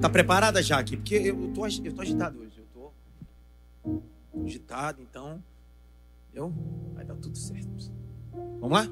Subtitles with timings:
[0.00, 0.96] Tá preparada, Jaque?
[0.96, 2.58] Porque eu tô, eu tô agitado hoje.
[2.58, 2.92] Eu tô
[4.44, 5.42] agitado, então.
[6.34, 6.52] Eu,
[6.94, 7.66] vai dar tudo certo.
[8.60, 8.86] Vamos lá?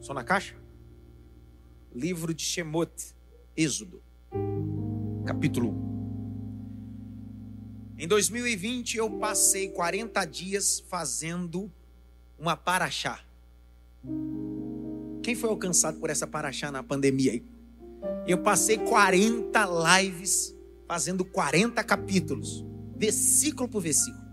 [0.00, 0.56] Só na caixa?
[1.94, 2.90] Livro de Shemot,
[3.56, 4.02] Êxodo,
[5.24, 5.94] capítulo 1.
[7.98, 11.70] Em 2020 eu passei 40 dias fazendo
[12.38, 13.20] uma paraxá.
[15.22, 17.44] Quem foi alcançado por essa paraxá na pandemia aí?
[18.26, 20.54] Eu passei 40 lives
[20.88, 22.64] fazendo 40 capítulos,
[22.96, 24.24] versículo por versículo.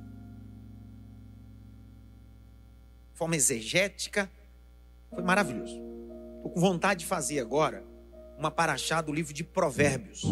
[3.14, 4.32] Forma exegética,
[5.10, 5.80] foi maravilhoso.
[6.38, 7.84] Estou com vontade de fazer agora
[8.38, 10.24] uma paraxá do livro de Provérbios.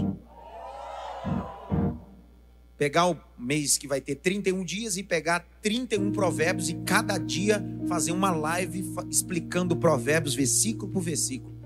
[2.78, 7.62] Pegar o mês que vai ter 31 dias e pegar 31 provérbios e cada dia
[7.90, 11.59] fazer uma live explicando provérbios versículo por versículo.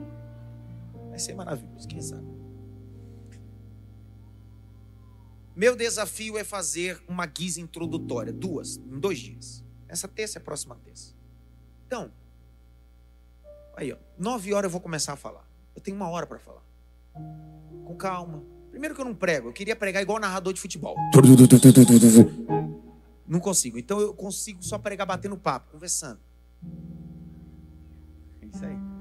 [1.13, 2.25] Vai ser maravilhoso, quem sabe?
[5.55, 9.63] Meu desafio é fazer uma guisa introdutória, duas, em dois dias.
[9.87, 11.13] Essa terça é a próxima terça.
[11.85, 12.11] Então,
[13.77, 15.47] aí, ó, nove horas eu vou começar a falar.
[15.75, 16.63] Eu tenho uma hora para falar.
[17.85, 18.43] Com calma.
[18.71, 20.95] Primeiro que eu não prego, eu queria pregar igual narrador de futebol.
[23.27, 23.77] Não consigo.
[23.77, 26.19] Então eu consigo só pregar batendo papo, conversando.
[28.41, 28.92] É isso aí.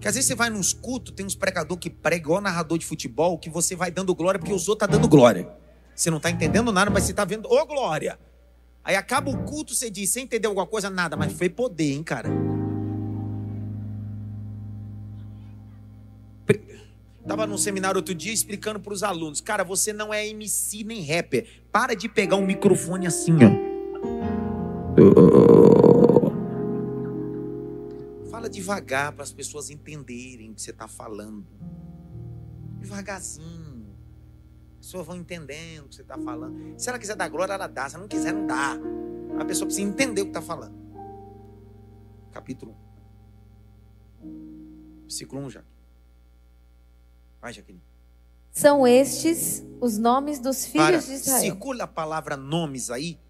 [0.00, 2.86] Que às vezes você vai nos cultos, tem uns pregadores que pregam igual narrador de
[2.86, 5.48] futebol, que você vai dando glória porque os outros tá dando glória.
[5.94, 8.18] Você não está entendendo nada, mas você está vendo, ô glória.
[8.84, 10.88] Aí acaba o culto, você diz, você entendeu alguma coisa?
[10.88, 12.30] Nada, mas foi poder, hein, cara.
[17.20, 21.04] Estava num seminário outro dia explicando para os alunos, cara, você não é MC nem
[21.04, 21.46] rapper.
[21.70, 23.68] Para de pegar um microfone assim, ó
[28.48, 31.46] fala devagar para as pessoas entenderem o que você está falando.
[32.80, 33.96] Devagarzinho.
[34.80, 36.80] As pessoas vão entendendo o que você está falando.
[36.80, 37.88] Se ela quiser dar glória, ela dá.
[37.88, 38.76] Se ela não quiser, não dá.
[39.38, 40.76] A pessoa precisa entender o que está falando.
[42.32, 42.74] Capítulo
[44.22, 45.02] 1.
[45.02, 45.68] Versículo 1, Jaque.
[47.40, 47.82] Vai, Jaqueline.
[48.50, 51.40] São estes os nomes dos filhos Para, de Israel.
[51.40, 53.20] Circula a palavra nomes aí.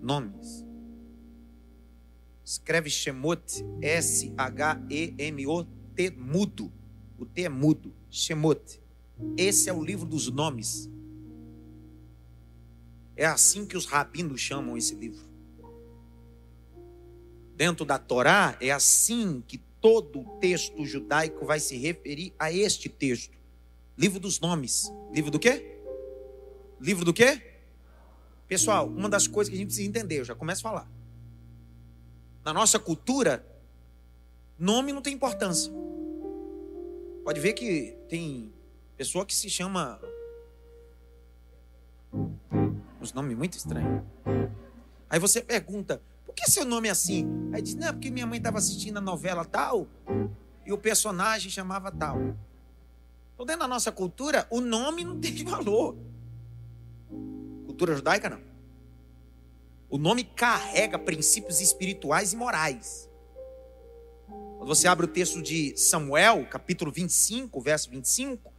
[0.00, 0.64] Nomes.
[2.52, 4.30] Escreve Shemot, S-H-E-M-O-T,
[6.10, 6.70] mudo.
[7.18, 7.94] O T é mudo.
[8.10, 8.78] Shemot.
[9.38, 10.90] Esse é o livro dos nomes.
[13.16, 15.24] É assim que os rabinos chamam esse livro.
[17.56, 22.90] Dentro da Torá, é assim que todo o texto judaico vai se referir a este
[22.90, 23.34] texto.
[23.96, 24.92] Livro dos nomes.
[25.10, 25.80] Livro do quê?
[26.78, 27.40] Livro do quê?
[28.46, 31.01] Pessoal, uma das coisas que a gente precisa entender, eu já começo a falar
[32.44, 33.44] na nossa cultura,
[34.58, 35.72] nome não tem importância.
[37.24, 38.52] Pode ver que tem
[38.96, 40.00] pessoa que se chama
[43.00, 44.02] uns nomes muito estranhos.
[45.08, 47.50] Aí você pergunta, por que seu nome é assim?
[47.52, 49.86] Aí diz, não, porque minha mãe estava assistindo a novela tal
[50.64, 52.18] e o personagem chamava tal.
[53.34, 55.96] Então, dentro da nossa cultura, o nome não tem valor.
[57.66, 58.51] Cultura judaica não.
[59.92, 63.10] O nome carrega princípios espirituais e morais.
[64.26, 68.50] Quando você abre o texto de Samuel, capítulo 25, verso 25,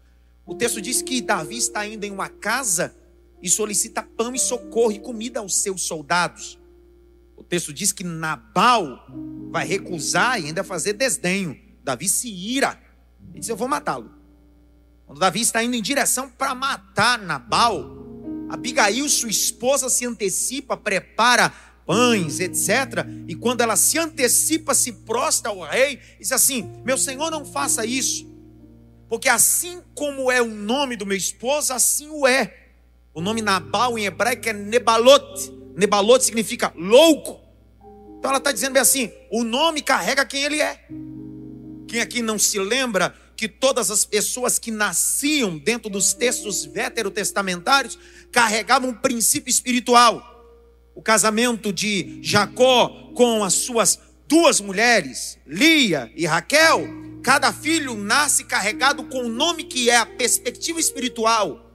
[0.45, 2.95] o texto diz que Davi está indo em uma casa
[3.41, 6.59] e solicita pão e socorro e comida aos seus soldados.
[7.35, 9.07] O texto diz que Nabal
[9.49, 11.59] vai recusar e ainda fazer desdenho.
[11.83, 12.79] Davi se ira
[13.33, 14.13] e diz: Eu vou matá-lo.
[15.07, 18.02] Quando Davi está indo em direção para matar Nabal,
[18.53, 21.51] Abigail, sua esposa, se antecipa, prepara
[21.87, 23.03] pães, etc.
[23.27, 27.83] E quando ela se antecipa, se prostra ao rei, diz assim: Meu senhor, não faça
[27.83, 28.31] isso,
[29.09, 32.59] porque assim como é o nome do meu esposo, assim o é.
[33.11, 35.51] O nome Nabal em hebraico é Nebalot.
[35.75, 37.41] Nebalot significa louco.
[38.19, 40.79] Então ela está dizendo bem assim: o nome carrega quem ele é.
[41.87, 47.97] Quem aqui não se lembra que todas as pessoas que nasciam dentro dos textos veterotestamentários
[48.33, 50.31] carregavam um princípio espiritual.
[50.95, 56.87] O casamento de Jacó com as suas duas mulheres, Lia e Raquel,
[57.23, 61.71] cada filho nasce carregado com o nome que é a perspectiva espiritual.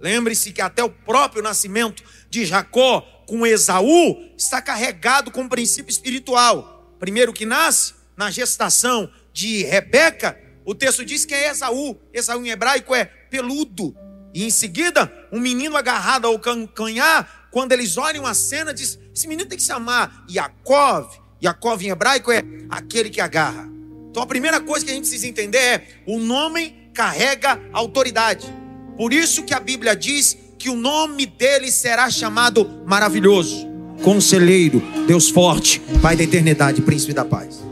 [0.00, 5.90] Lembre-se que até o próprio nascimento de Jacó com Esaú está carregado com o princípio
[5.90, 6.94] espiritual.
[6.98, 11.98] Primeiro que nasce, na gestação de Rebeca, o texto diz que é Esaú.
[12.12, 13.96] Esaú em hebraico é peludo.
[14.34, 16.36] E em seguida, um menino agarrado ao
[16.66, 21.08] canhar, quando eles olham a cena, diz: esse menino tem que se chamar Yaakov.
[21.40, 23.70] Yaakov em hebraico é aquele que agarra.
[24.10, 28.52] Então a primeira coisa que a gente precisa entender é: o nome carrega autoridade.
[28.96, 33.66] Por isso que a Bíblia diz que o nome dele será chamado maravilhoso,
[34.02, 37.62] conselheiro, Deus forte, Pai da eternidade, príncipe da paz.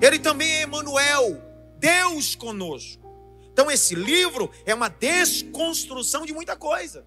[0.00, 1.40] Ele também é Emanuel,
[1.78, 3.05] Deus conosco.
[3.56, 7.06] Então esse livro é uma desconstrução de muita coisa.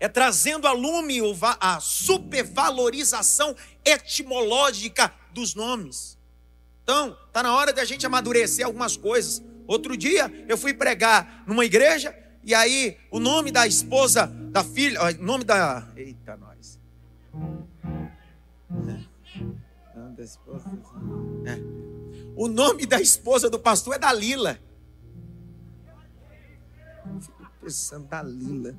[0.00, 1.20] É trazendo a lume
[1.60, 3.54] a supervalorização
[3.84, 6.16] etimológica dos nomes.
[6.82, 9.42] Então, está na hora de a gente amadurecer algumas coisas.
[9.66, 15.02] Outro dia eu fui pregar numa igreja e aí o nome da esposa da filha,
[15.02, 15.86] o nome da.
[15.94, 16.80] Eita, nós.
[21.44, 21.58] É.
[22.34, 24.64] O nome da esposa do pastor é Dalila.
[27.66, 28.74] Fico pensando, Dalila.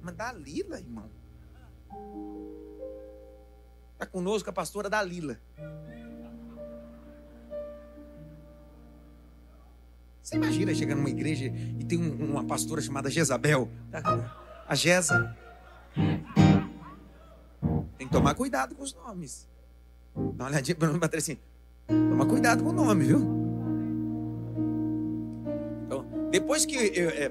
[0.00, 1.10] Mas Dalila, irmão.
[3.94, 5.38] Está conosco a pastora Dalila.
[10.22, 13.68] Você imagina chegar numa igreja e tem uma pastora chamada Jezabel?
[14.68, 15.36] A Jeza.
[17.98, 19.48] Tem que tomar cuidado com os nomes.
[20.14, 21.38] Dá uma olhadinha para mim e assim.
[21.86, 23.41] Toma cuidado com o nome, viu?
[26.32, 27.30] Depois que eu, é,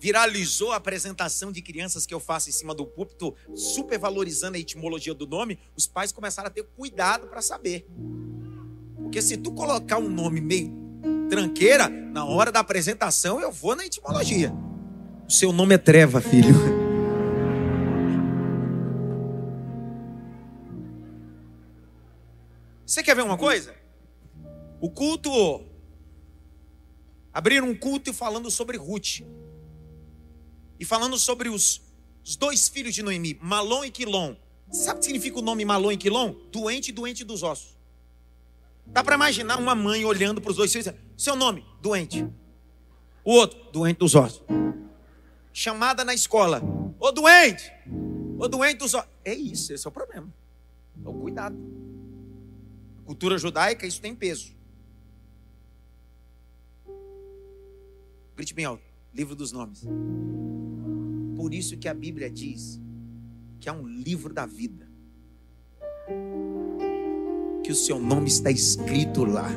[0.00, 5.12] viralizou a apresentação de crianças que eu faço em cima do púlpito, supervalorizando a etimologia
[5.12, 7.86] do nome, os pais começaram a ter cuidado para saber.
[8.96, 10.72] Porque se tu colocar um nome meio
[11.28, 14.50] tranqueira, na hora da apresentação eu vou na etimologia.
[15.28, 16.54] O seu nome é treva, filho.
[22.86, 23.74] Você quer ver uma coisa?
[24.80, 25.73] O culto.
[27.34, 29.22] Abriram um culto falando sobre Ruth.
[30.78, 31.82] E falando sobre os,
[32.24, 34.36] os dois filhos de Noemi, Malom e Quilom.
[34.70, 36.32] Sabe o que significa o nome Malom e Quilom?
[36.52, 37.76] Doente e doente dos ossos.
[38.86, 42.24] Dá para imaginar uma mãe olhando para os dois filhos seu nome, doente.
[43.24, 44.42] O outro, doente dos ossos.
[45.52, 46.62] Chamada na escola.
[47.00, 47.72] Ô doente!
[48.38, 49.10] Ô doente dos ossos.
[49.24, 50.32] É isso, esse é o problema.
[50.96, 51.56] Então, cuidado.
[53.04, 54.54] Cultura judaica, isso tem peso.
[58.36, 58.82] Grite bem alto.
[59.12, 59.84] Livro dos nomes.
[61.36, 62.80] Por isso que a Bíblia diz
[63.60, 64.88] que é um livro da vida.
[67.62, 69.48] Que o seu nome está escrito lá.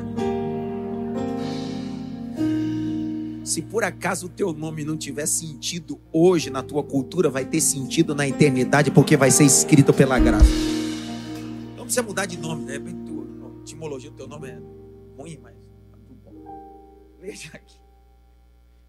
[3.44, 7.60] Se por acaso o teu nome não tiver sentido hoje na tua cultura, vai ter
[7.60, 10.44] sentido na eternidade, porque vai ser escrito pela graça.
[11.76, 12.76] Não precisa mudar de nome, a
[13.62, 14.60] etimologia do teu nome é
[15.16, 15.54] ruim, mas
[15.90, 17.16] tá tudo bom.
[17.20, 17.87] Veja aqui.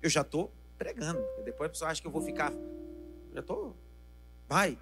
[0.02, 2.52] Eu já estou pregando, depois a pessoa acha que eu vou ficar.
[2.52, 3.76] Eu já estou.
[4.48, 4.78] Vai.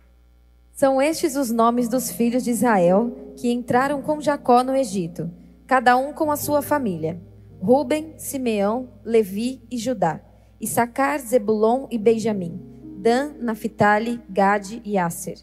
[0.71, 5.31] São estes os nomes dos filhos de Israel que entraram com Jacó no Egito,
[5.65, 7.19] cada um com a sua família.
[7.59, 10.21] Ruben, Simeão, Levi e Judá,
[10.61, 12.61] Issacar, Zebulon e Benjamim,
[12.99, 15.39] Dan, Naphtali, Gade e Asser.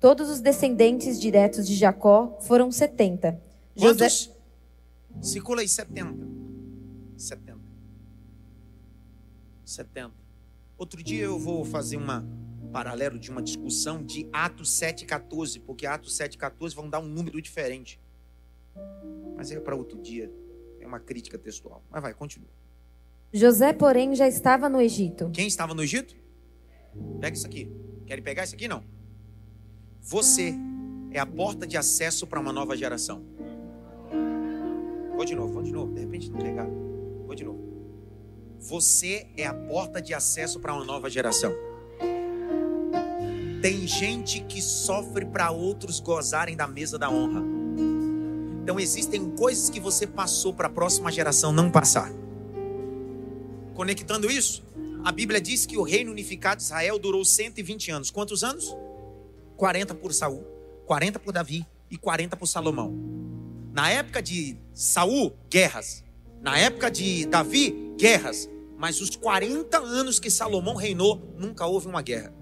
[0.00, 3.40] Todos os descendentes diretos de Jacó foram setenta.
[3.78, 4.24] Quantos?
[4.24, 4.34] José...
[5.22, 6.26] Circula aí setenta.
[7.16, 7.53] Setenta.
[9.74, 10.14] Setenta.
[10.76, 12.26] Outro dia eu vou fazer uma
[12.72, 18.00] paralelo de uma discussão de Atos 7,14, porque Atos 7,14 vão dar um número diferente.
[19.36, 20.30] Mas é para outro dia.
[20.80, 21.82] É uma crítica textual.
[21.90, 22.48] Mas vai, continua.
[23.32, 25.30] José, porém, já estava no Egito.
[25.32, 26.14] Quem estava no Egito?
[27.20, 27.70] Pega isso aqui.
[28.06, 28.68] Querem pegar isso aqui?
[28.68, 28.84] Não.
[30.00, 30.54] Você
[31.10, 33.24] é a porta de acesso para uma nova geração.
[35.14, 35.94] Vou de novo, vou de novo.
[35.94, 36.68] De repente não pegar.
[37.26, 37.73] Vou de novo.
[38.60, 41.54] Você é a porta de acesso para uma nova geração.
[43.60, 47.42] Tem gente que sofre para outros gozarem da mesa da honra.
[48.62, 52.10] Então existem coisas que você passou para a próxima geração não passar.
[53.74, 54.62] Conectando isso,
[55.04, 58.10] a Bíblia diz que o reino unificado de Israel durou 120 anos.
[58.10, 58.74] Quantos anos?
[59.56, 60.44] 40 por Saul,
[60.86, 62.94] 40 por Davi e 40 por Salomão.
[63.72, 66.03] Na época de Saul, guerras.
[66.44, 68.50] Na época de Davi, guerras.
[68.78, 72.34] Mas os 40 anos que Salomão reinou, nunca houve uma guerra.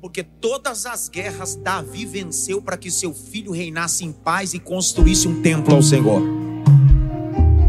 [0.00, 5.28] Porque todas as guerras Davi venceu para que seu filho reinasse em paz e construísse
[5.28, 6.22] um templo ao Senhor.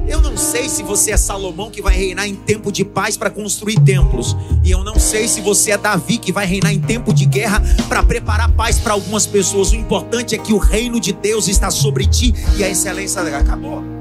[0.08, 3.30] Eu não sei se você é Salomão que vai reinar em tempo de paz para
[3.30, 4.38] construir templos.
[4.64, 7.62] E eu não sei se você é Davi que vai reinar em tempo de guerra
[7.90, 9.74] para preparar paz para algumas pessoas.
[9.74, 13.99] O importante é que o reino de Deus está sobre ti e a excelência acabou.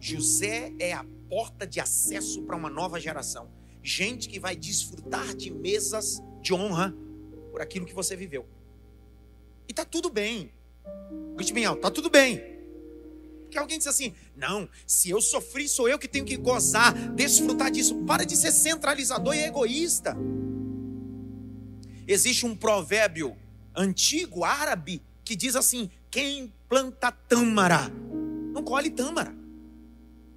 [0.00, 3.50] José é a porta de acesso para uma nova geração.
[3.82, 6.94] Gente que vai desfrutar de mesas de honra
[7.50, 8.46] por aquilo que você viveu.
[9.68, 10.52] E tá tudo bem.
[11.36, 12.42] Grite bem alto, tá tudo bem.
[13.42, 17.70] Porque alguém diz assim: não, se eu sofri, sou eu que tenho que gozar, desfrutar
[17.70, 17.96] disso.
[18.04, 20.16] Para de ser centralizador e egoísta.
[22.06, 23.36] Existe um provérbio
[23.74, 27.90] antigo, árabe, que diz assim: quem planta tâmara,
[28.52, 29.39] não colhe tâmara.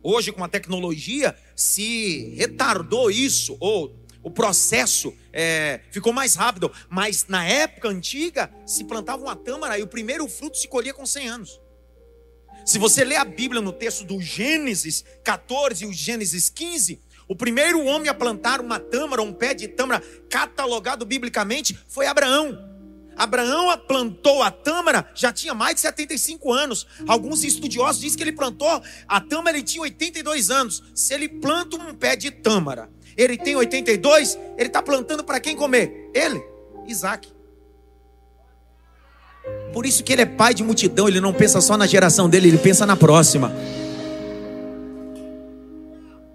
[0.04, 6.72] Hoje, com a tecnologia, se retardou isso, ou o processo é, ficou mais rápido.
[6.90, 11.06] Mas na época antiga, se plantava uma tâmara e o primeiro fruto se colhia com
[11.06, 11.62] 100 anos.
[12.66, 17.36] Se você ler a Bíblia no texto do Gênesis 14 e o Gênesis 15, o
[17.36, 22.73] primeiro homem a plantar uma tâmara, um pé de tâmara catalogado biblicamente, foi Abraão.
[23.16, 26.88] Abraão plantou a tâmara, já tinha mais de 75 anos.
[27.08, 30.84] Alguns estudiosos dizem que ele plantou a tâmara, ele tinha 82 anos.
[30.96, 35.56] Se ele planta um pé de tâmara ele tem 82, ele está plantando para quem
[35.56, 36.10] comer?
[36.14, 36.44] Ele,
[36.88, 37.32] Isaac.
[39.72, 42.48] Por isso que ele é pai de multidão, ele não pensa só na geração dele,
[42.48, 43.52] ele pensa na próxima.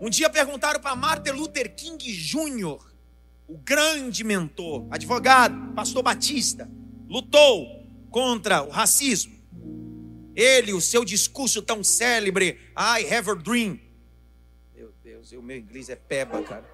[0.01, 2.79] Um dia perguntaram para Martin Luther King Jr.,
[3.49, 6.71] o grande mentor, advogado, pastor batista,
[7.09, 9.37] lutou contra o racismo.
[10.37, 13.81] Ele, o seu discurso tão célebre, I have a dream,
[15.37, 16.65] o meu inglês é peba, cara.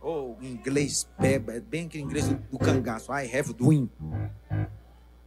[0.00, 3.12] Ou oh, inglês peba, é bem aquele inglês do, do cangaço.
[3.12, 3.88] I have dream.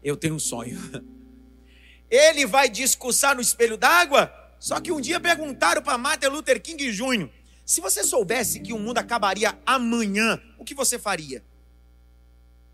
[0.04, 0.78] Eu tenho um sonho.
[2.10, 4.32] Ele vai discursar no espelho d'água.
[4.60, 7.30] Só que um dia perguntaram para Martin Luther King Jr.
[7.66, 11.44] Se você soubesse que o mundo acabaria amanhã, o que você faria?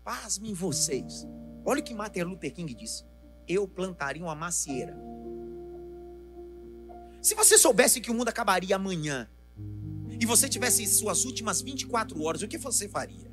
[0.04, 1.26] Pasmem vocês.
[1.64, 3.02] Olha o que Martin Luther King disse.
[3.48, 4.94] Eu plantaria uma macieira.
[7.22, 9.30] Se você soubesse que o mundo acabaria amanhã,
[10.20, 13.31] e você tivesse suas últimas 24 horas, o que você faria?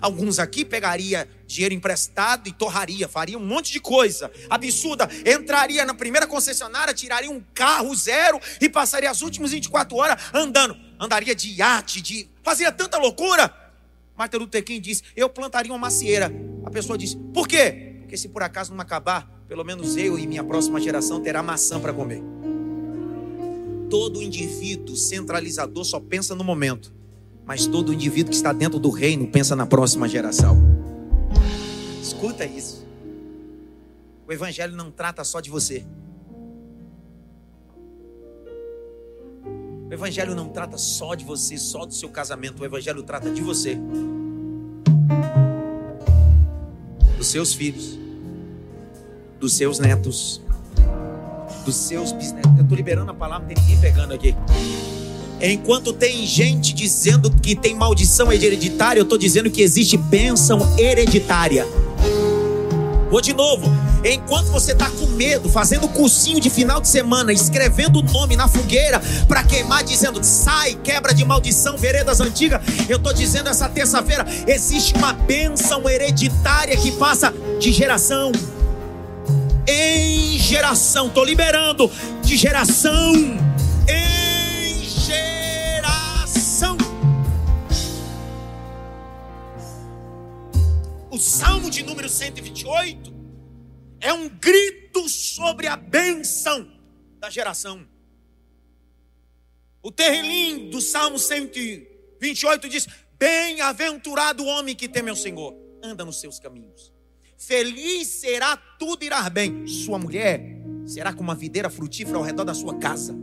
[0.00, 5.08] Alguns aqui pegaria dinheiro emprestado e torraria, faria um monte de coisa absurda.
[5.26, 10.76] Entraria na primeira concessionária, tiraria um carro zero e passaria as últimas 24 horas andando.
[10.98, 13.54] Andaria de iate, de fazia tanta loucura.
[14.16, 16.30] Martin Luther King disse: "Eu plantaria uma macieira".
[16.64, 20.26] A pessoa disse: "Por quê?" Porque se por acaso não acabar, pelo menos eu e
[20.26, 22.22] minha próxima geração terá maçã para comer.
[23.88, 26.92] Todo indivíduo centralizador só pensa no momento,
[27.50, 30.56] mas todo indivíduo que está dentro do reino pensa na próxima geração.
[32.00, 32.86] Escuta isso.
[34.24, 35.84] O evangelho não trata só de você.
[39.44, 42.62] O evangelho não trata só de você, só do seu casamento.
[42.62, 43.76] O evangelho trata de você.
[47.18, 47.98] Dos seus filhos,
[49.40, 50.40] dos seus netos,
[51.64, 52.56] dos seus bisnetos.
[52.56, 54.36] Eu estou liberando a palavra, tem ninguém pegando aqui.
[55.42, 61.66] Enquanto tem gente dizendo que tem maldição hereditária, eu estou dizendo que existe bênção hereditária.
[63.10, 63.66] Vou de novo.
[64.04, 68.48] Enquanto você está com medo, fazendo cursinho de final de semana, escrevendo o nome na
[68.48, 74.26] fogueira para queimar, dizendo sai, quebra de maldição, veredas antigas, eu estou dizendo essa terça-feira:
[74.46, 78.30] existe uma bênção hereditária que passa de geração
[79.66, 81.08] em geração.
[81.08, 81.90] Estou liberando
[82.22, 83.14] de geração
[83.88, 84.19] em
[91.20, 93.12] Salmo de número 128
[94.00, 96.66] é um grito sobre a bênção
[97.18, 97.86] da geração.
[99.82, 102.86] O terrelim do Salmo 128 diz:
[103.18, 106.90] Bem-aventurado o homem que teme ao Senhor, anda nos seus caminhos.
[107.36, 109.66] Feliz será tudo irá bem.
[109.66, 110.40] Sua mulher
[110.86, 113.14] será como uma videira frutífera ao redor da sua casa.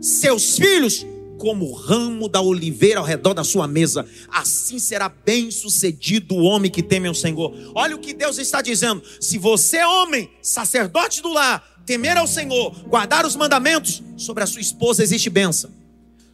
[0.00, 1.04] Seus filhos
[1.38, 4.06] como ramo da oliveira ao redor da sua mesa.
[4.28, 7.52] Assim será bem sucedido o homem que teme ao Senhor.
[7.74, 9.02] Olha o que Deus está dizendo.
[9.20, 14.60] Se você homem, sacerdote do lar, temer ao Senhor, guardar os mandamentos, sobre a sua
[14.60, 15.70] esposa existe bênção.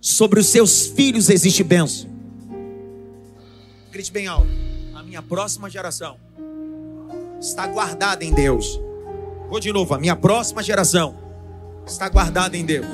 [0.00, 2.08] Sobre os seus filhos existe bênção.
[3.90, 4.48] Grite bem alto.
[4.94, 6.16] A minha próxima geração
[7.40, 8.80] está guardada em Deus.
[9.48, 11.18] Vou de novo, a minha próxima geração
[11.86, 12.86] está guardada em Deus.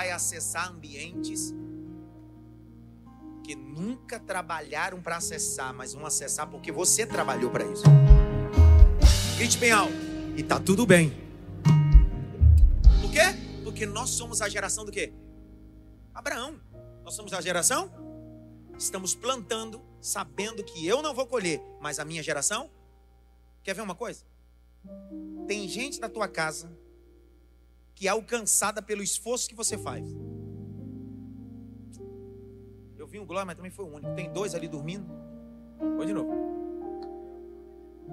[0.00, 1.54] Vai acessar ambientes
[3.44, 7.82] que nunca trabalharam para acessar, mas vão acessar porque você trabalhou para isso.
[9.36, 9.92] Grite bem alto.
[10.38, 11.12] E tá tudo bem.
[13.02, 13.20] Por quê?
[13.62, 15.12] Porque nós somos a geração do quê?
[16.14, 16.58] Abraão.
[17.04, 17.92] Nós somos a geração
[18.78, 22.70] estamos plantando, sabendo que eu não vou colher, mas a minha geração.
[23.62, 24.24] Quer ver uma coisa?
[25.46, 26.74] Tem gente na tua casa
[28.00, 30.08] que é alcançada pelo esforço que você faz.
[32.96, 34.14] Eu, vi um glória, mas também foi o único.
[34.14, 35.06] Tem dois ali dormindo.
[35.78, 36.32] Vou de novo.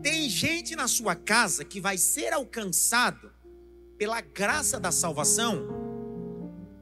[0.03, 3.31] Tem gente na sua casa que vai ser alcançado
[3.97, 5.69] pela graça da salvação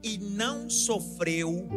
[0.01, 1.69] e não sofreu,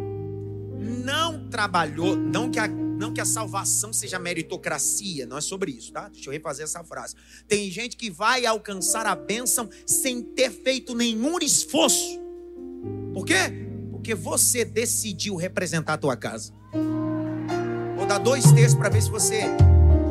[1.05, 2.69] não trabalhou, não que a,
[2.99, 6.09] não que a salvação seja meritocracia, não é sobre isso, tá?
[6.09, 7.15] Deixa eu refazer essa frase.
[7.47, 12.21] Tem gente que vai alcançar a bênção sem ter feito nenhum esforço.
[13.15, 13.69] Por quê?
[13.93, 16.53] Porque você decidiu representar a tua casa.
[17.97, 19.45] Vou dar dois textos para ver se você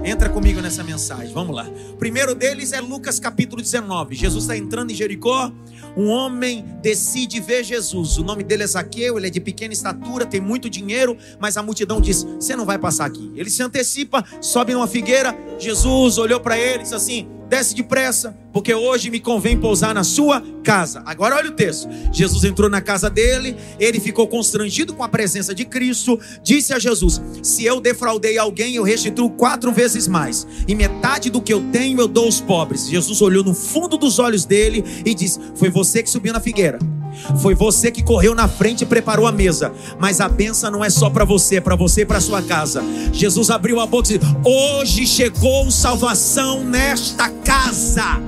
[0.08, 1.70] Entra comigo nessa mensagem, vamos lá.
[1.92, 4.16] O primeiro deles é Lucas capítulo 19.
[4.16, 5.52] Jesus está entrando em Jericó.
[5.98, 8.18] Um homem decide ver Jesus.
[8.18, 11.62] O nome dele é Zaqueu, ele é de pequena estatura, tem muito dinheiro, mas a
[11.62, 13.34] multidão diz: Você não vai passar aqui.
[13.36, 15.38] Ele se antecipa, sobe numa figueira.
[15.60, 20.04] Jesus olhou para ele e disse assim: desce depressa, porque hoje me convém pousar na
[20.04, 21.02] sua casa.
[21.06, 21.88] Agora olha o texto.
[22.12, 26.80] Jesus entrou na casa dele, ele ficou constrangido com a presença de Cristo, disse a
[26.80, 31.62] Jesus: Se eu defraudei alguém, eu restituo quatro vezes mais, e metade do que eu
[31.72, 32.88] tenho eu dou aos pobres.
[32.90, 36.80] Jesus olhou no fundo dos olhos dele e disse: Foi você que subiu na figueira.
[37.42, 39.72] Foi você que correu na frente e preparou a mesa.
[40.00, 42.84] Mas a benção não é só para você, é para você e para sua casa.
[43.12, 48.22] Jesus abriu a boca e disse: Hoje chegou salvação nesta casa.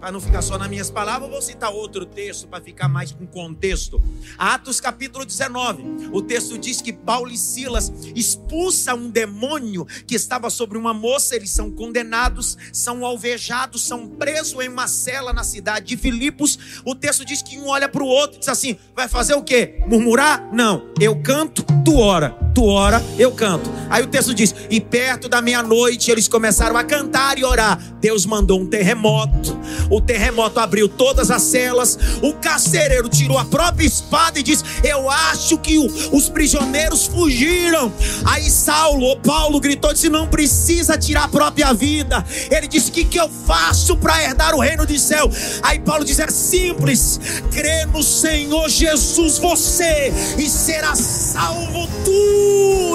[0.00, 3.26] Para não ficar só nas minhas palavras, vou citar outro texto para ficar mais com
[3.26, 4.00] contexto.
[4.36, 6.10] Atos capítulo 19.
[6.12, 11.34] O texto diz que Paulo e Silas expulsam um demônio que estava sobre uma moça,
[11.34, 16.80] eles são condenados, são alvejados, são presos em uma cela na cidade de Filipos.
[16.84, 19.42] O texto diz que um olha para o outro e diz assim: vai fazer o
[19.42, 19.82] quê?
[19.88, 20.48] Murmurar?
[20.52, 23.70] Não, eu canto, tu ora, tu ora, eu canto.
[23.88, 27.78] Aí o texto diz: e perto da meia-noite eles começaram a cantar e orar.
[28.00, 29.56] Deus mandou um terremoto
[29.90, 31.98] o terremoto abriu todas as celas.
[32.22, 37.92] O carcereiro tirou a própria espada e disse: Eu acho que os prisioneiros fugiram.
[38.24, 42.24] Aí Saulo, ou Paulo, gritou: disse, Não precisa tirar a própria vida.
[42.50, 45.30] Ele disse: O que, que eu faço para herdar o reino de céu?
[45.62, 47.20] Aí Paulo diz: É simples.
[47.52, 52.47] Crê no Senhor Jesus, você, e será salvo tu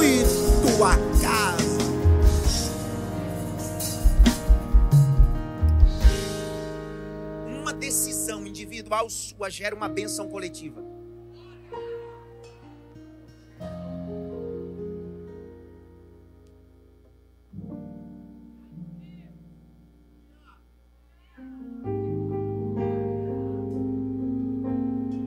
[0.04, 0.24] e
[0.62, 1.64] tua casa.
[8.94, 10.82] individual sua gera uma benção coletiva.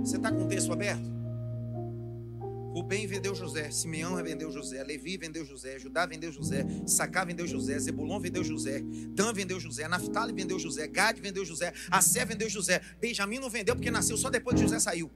[0.03, 1.16] Você está com o texto aberto?
[2.87, 7.77] Rubem vendeu José, Simeão vendeu José, Levi vendeu José, Judá vendeu José, Sacá vendeu José,
[7.81, 12.81] Zebulon vendeu José, Dan vendeu José, Naftali vendeu José, Gad vendeu José, Assé vendeu José,
[13.01, 15.11] Benjamim não vendeu porque nasceu só depois de José saiu.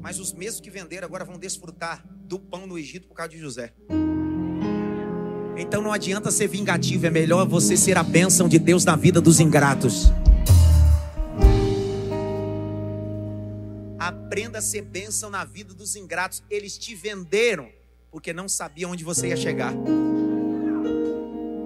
[0.00, 3.38] Mas os mesmos que venderam agora vão desfrutar do pão no Egito por causa de
[3.38, 3.74] José.
[5.58, 9.20] Então não adianta ser vingativo, é melhor você ser a bênção de Deus na vida
[9.20, 10.10] dos ingratos.
[14.10, 16.42] Aprenda a ser bênção na vida dos ingratos.
[16.50, 17.70] Eles te venderam
[18.10, 19.72] porque não sabiam onde você ia chegar.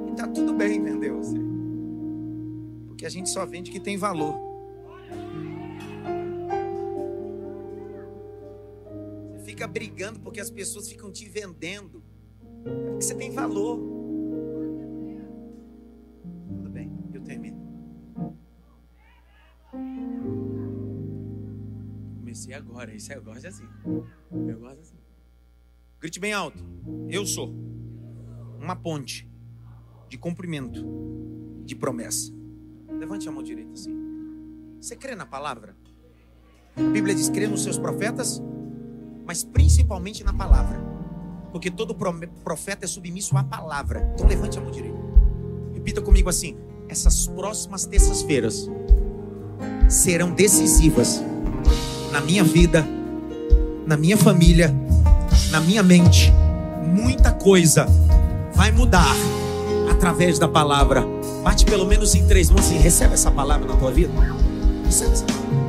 [0.06, 1.38] E tá tudo bem vender você.
[2.86, 4.38] Porque a gente só vende que tem valor.
[9.32, 12.04] Você fica brigando porque as pessoas ficam te vendendo.
[12.62, 13.80] Porque você tem valor.
[22.34, 22.92] Comecei agora.
[22.92, 23.64] Isso eu gosto assim.
[24.32, 24.96] Eu gosto assim.
[26.00, 26.62] Grite bem alto.
[27.08, 27.54] Eu sou
[28.60, 29.30] uma ponte
[30.08, 30.84] de cumprimento,
[31.64, 32.32] de promessa.
[32.88, 33.94] Levante a mão direita assim.
[34.80, 35.76] Você crê na palavra?
[36.76, 38.42] A Bíblia diz: crê nos seus profetas,
[39.24, 40.82] mas principalmente na palavra.
[41.52, 44.10] Porque todo profeta é submisso à palavra.
[44.12, 44.98] Então levante a mão direita.
[45.72, 46.56] Repita comigo assim:
[46.88, 48.68] essas próximas terças-feiras
[49.88, 51.22] serão decisivas
[52.14, 52.86] na minha vida,
[53.84, 54.72] na minha família,
[55.50, 56.32] na minha mente.
[56.86, 57.88] Muita coisa
[58.54, 59.16] vai mudar
[59.90, 61.04] através da palavra.
[61.42, 64.12] Bate pelo menos em três mãos e recebe essa palavra na tua vida.
[64.86, 65.63] Recebe essa palavra.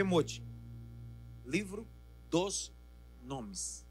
[0.00, 0.42] Shemot,
[1.44, 1.86] livro
[2.30, 2.72] dos
[3.22, 3.86] nomes.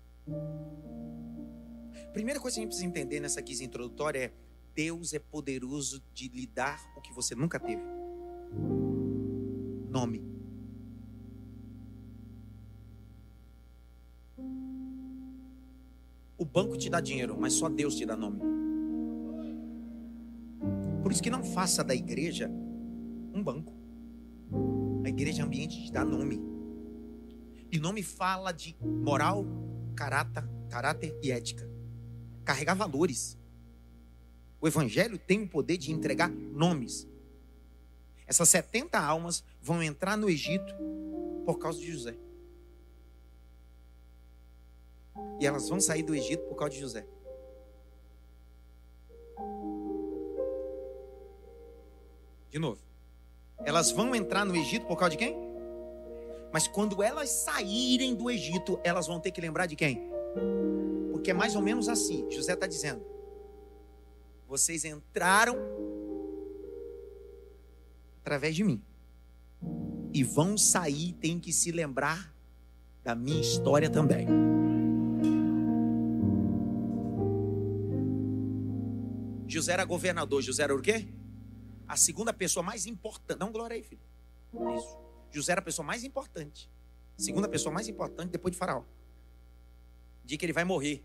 [2.13, 4.34] Primeira coisa que a gente precisa entender nessa guisa introdutória é
[4.74, 7.84] Deus é poderoso de lhe dar o que você nunca teve.
[9.88, 10.24] Nome.
[16.39, 18.39] O banco te dá dinheiro, mas só Deus te dá nome.
[21.04, 22.50] Por isso que não faça da igreja
[23.32, 23.78] um banco.
[25.03, 26.41] A igreja é ambiente de dar nome.
[27.71, 29.45] E nome fala de moral,
[29.95, 31.69] caráter, caráter e ética.
[32.43, 33.38] Carregar valores.
[34.59, 37.07] O evangelho tem o poder de entregar nomes.
[38.27, 40.73] Essas 70 almas vão entrar no Egito
[41.45, 42.17] por causa de José.
[45.39, 47.07] E elas vão sair do Egito por causa de José.
[52.49, 52.88] De novo.
[53.65, 55.36] Elas vão entrar no Egito por causa de quem?
[56.52, 60.10] Mas quando elas saírem do Egito, elas vão ter que lembrar de quem?
[61.12, 62.26] Porque é mais ou menos assim.
[62.32, 63.06] José está dizendo:
[64.48, 65.58] vocês entraram
[68.22, 68.82] através de mim.
[70.12, 72.34] E vão sair, tem que se lembrar
[73.04, 74.28] da minha história também.
[79.48, 80.41] José era governador.
[80.41, 81.08] José era o quê?
[81.89, 83.39] A segunda pessoa mais importante.
[83.39, 83.99] Não, glória aí, filho.
[84.78, 84.95] Isso.
[85.32, 86.69] José era a pessoa mais importante.
[87.17, 88.84] Segunda pessoa mais importante depois de Faraó.
[90.23, 91.04] Dia que ele vai morrer.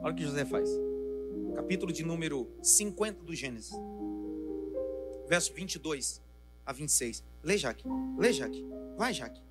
[0.00, 0.70] Olha o que José faz.
[1.56, 3.72] Capítulo de número 50 do Gênesis.
[5.28, 6.22] Verso 22
[6.64, 7.24] a 26.
[7.42, 7.84] Lê, Jaque.
[8.16, 8.64] Lê, Jaque.
[8.96, 9.42] Vai, Jaque.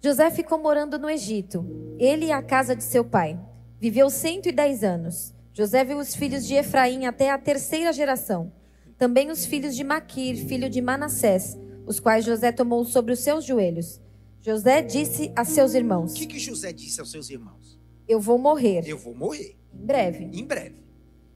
[0.00, 1.66] José ficou morando no Egito,
[1.98, 3.38] ele e a casa de seu pai.
[3.80, 5.34] Viveu 110 anos.
[5.52, 8.52] José viu os filhos de Efraim até a terceira geração.
[9.00, 13.46] Também os filhos de Maquir, filho de Manassés, os quais José tomou sobre os seus
[13.46, 13.98] joelhos.
[14.42, 17.80] José disse a seus irmãos: O que, que José disse aos seus irmãos?
[18.06, 18.84] Eu vou morrer.
[18.86, 19.56] Eu vou morrer.
[19.72, 20.24] Em breve.
[20.30, 20.76] Em breve.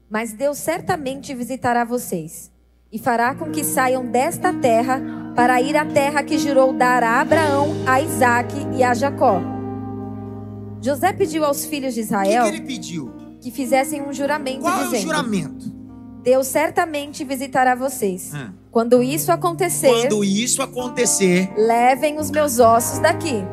[0.07, 2.51] Mas Deus certamente visitará vocês
[2.91, 5.01] e fará com que saiam desta terra
[5.35, 9.41] para ir à terra que jurou dar a Abraão, a Isaque e a Jacó.
[10.83, 13.11] José pediu aos filhos de O que, Israel que ele pediu?
[13.41, 15.74] que fizessem um juramento Qual é o dizendo: juramento?
[16.25, 18.31] Deus certamente visitará vocês.
[18.33, 18.51] Ah.
[18.71, 23.43] Quando isso acontecer, Quando isso acontecer, levem os meus ossos daqui.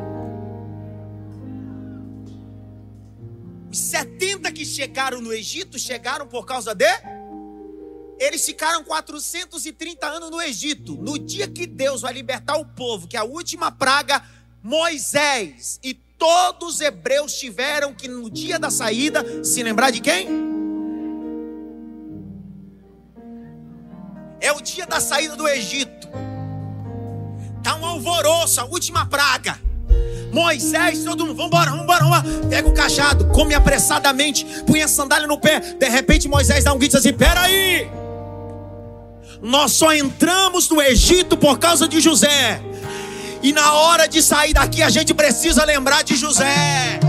[3.71, 6.85] os 70 que chegaram no Egito chegaram por causa de.
[8.19, 10.95] Eles ficaram 430 anos no Egito.
[10.95, 14.23] No dia que Deus vai libertar o povo, que é a última praga,
[14.63, 20.52] Moisés e todos os hebreus tiveram que no dia da saída se lembrar de quem?
[24.43, 26.09] É o dia da saída do Egito.
[27.63, 29.57] Tá um alvoroço, a última praga.
[30.33, 32.23] Moisés, todo mundo, vambora, vambora, vambora.
[32.49, 35.61] Pega o cajado, come apressadamente, põe a sandália no pé.
[35.61, 37.89] De repente, Moisés dá um grito assim: peraí.
[39.41, 42.61] Nós só entramos no Egito por causa de José.
[43.41, 46.99] E na hora de sair daqui, a gente precisa lembrar de José.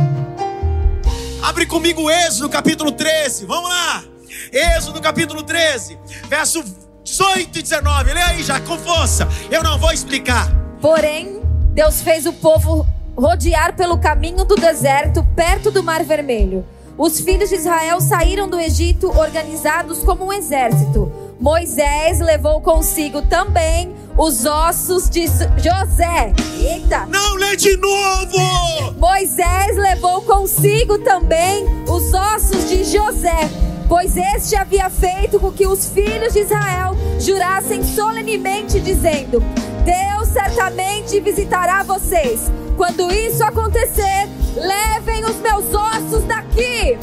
[1.42, 3.44] Abre comigo Êxodo capítulo 13.
[3.44, 4.04] Vamos lá.
[4.52, 6.62] Êxodo capítulo 13, verso
[7.04, 8.12] 18 e 19.
[8.12, 9.28] Lê aí já, com força.
[9.50, 10.50] Eu não vou explicar.
[10.80, 11.40] Porém,
[11.72, 12.86] Deus fez o povo
[13.16, 16.64] rodear pelo caminho do deserto, perto do Mar Vermelho.
[16.96, 21.12] Os filhos de Israel saíram do Egito organizados como um exército.
[21.40, 26.32] Moisés levou consigo também os ossos de José.
[26.60, 27.04] Eita!
[27.06, 28.92] Não lê de novo!
[28.96, 33.50] Moisés levou consigo também os ossos de José,
[33.88, 39.40] pois este havia feito com que os filhos de Israel jurassem solenemente, dizendo:
[39.84, 42.50] Deus certamente visitará vocês.
[42.76, 46.98] Quando isso acontecer, levem os meus ossos daqui.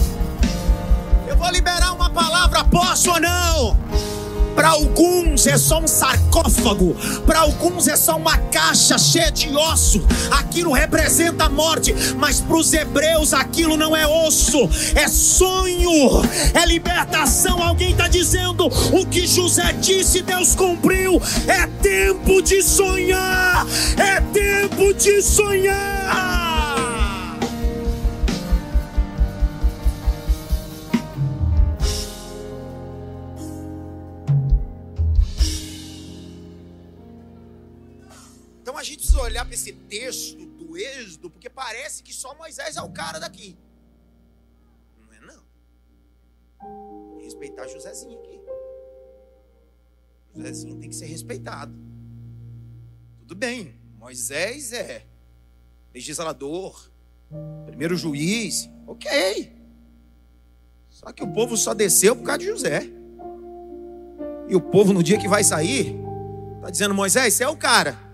[1.28, 3.78] Eu vou liberar uma palavra, posso ou não?
[4.56, 10.02] Para alguns é só um sarcófago, para alguns é só uma caixa cheia de osso.
[10.32, 16.22] Aquilo representa a morte, mas para os hebreus aquilo não é osso, é sonho,
[16.54, 17.62] é libertação.
[17.62, 21.22] Alguém está dizendo o que José disse, Deus cumpriu.
[21.48, 23.66] É tempo de sonhar,
[23.98, 26.41] é tempo de sonhar.
[39.72, 43.58] Esse texto do Êxodo, porque parece que só Moisés é o cara daqui.
[45.00, 45.44] Não é não.
[47.10, 48.42] Tem que respeitar Josézinho aqui.
[50.36, 51.74] Josézinho tem que ser respeitado.
[53.20, 53.80] Tudo bem.
[53.98, 55.06] Moisés é
[55.94, 56.90] legislador,
[57.66, 59.56] primeiro juiz, ok.
[60.90, 62.84] Só que o povo só desceu por causa de José.
[64.48, 65.96] E o povo, no dia que vai sair,
[66.58, 68.11] está dizendo: Moisés, você é o cara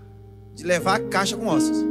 [0.58, 1.86] de levar a caixa com ossos.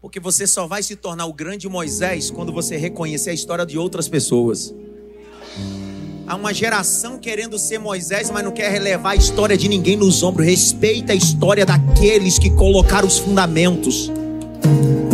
[0.00, 3.78] Porque você só vai se tornar o grande Moisés quando você reconhecer a história de
[3.78, 4.74] outras pessoas.
[6.26, 10.24] Há uma geração querendo ser Moisés, mas não quer relevar a história de ninguém nos
[10.24, 10.44] ombros.
[10.44, 14.10] Respeita a história daqueles que colocaram os fundamentos.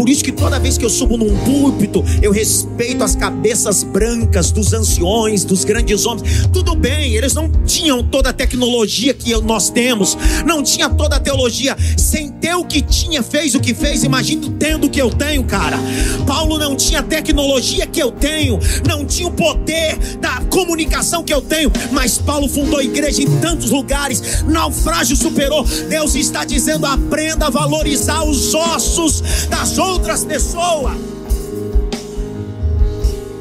[0.09, 4.51] Por isso que toda vez que eu subo num púlpito, eu respeito as cabeças brancas
[4.51, 6.47] dos anciões, dos grandes homens.
[6.51, 10.17] Tudo bem, eles não tinham toda a tecnologia que nós temos,
[10.47, 11.77] não tinha toda a teologia.
[11.99, 14.03] Sem ter o que tinha, fez o que fez.
[14.03, 15.79] Imagina tendo o que eu tenho, cara.
[16.27, 21.35] Paulo não tinha a tecnologia que eu tenho, não tinha o poder da comunicação que
[21.35, 24.43] eu tenho, mas Paulo fundou igreja em tantos lugares.
[24.45, 25.67] Naufrágio superou.
[25.91, 30.97] Deus está dizendo: aprenda a valorizar os ossos das outras outras pessoas.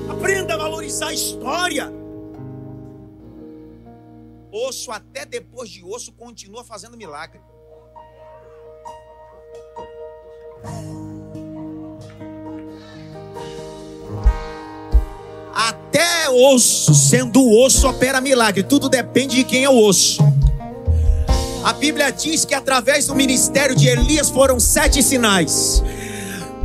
[0.09, 1.93] Aprenda a valorizar a história.
[4.51, 7.39] Osso, até depois de osso, continua fazendo milagre.
[15.53, 18.63] Até osso, sendo osso, opera milagre.
[18.63, 20.21] Tudo depende de quem é o osso.
[21.63, 25.83] A Bíblia diz que através do ministério de Elias foram sete sinais.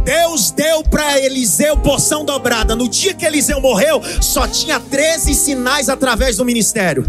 [0.05, 2.75] Deus deu para Eliseu porção dobrada.
[2.75, 7.09] No dia que Eliseu morreu, só tinha 13 sinais através do ministério.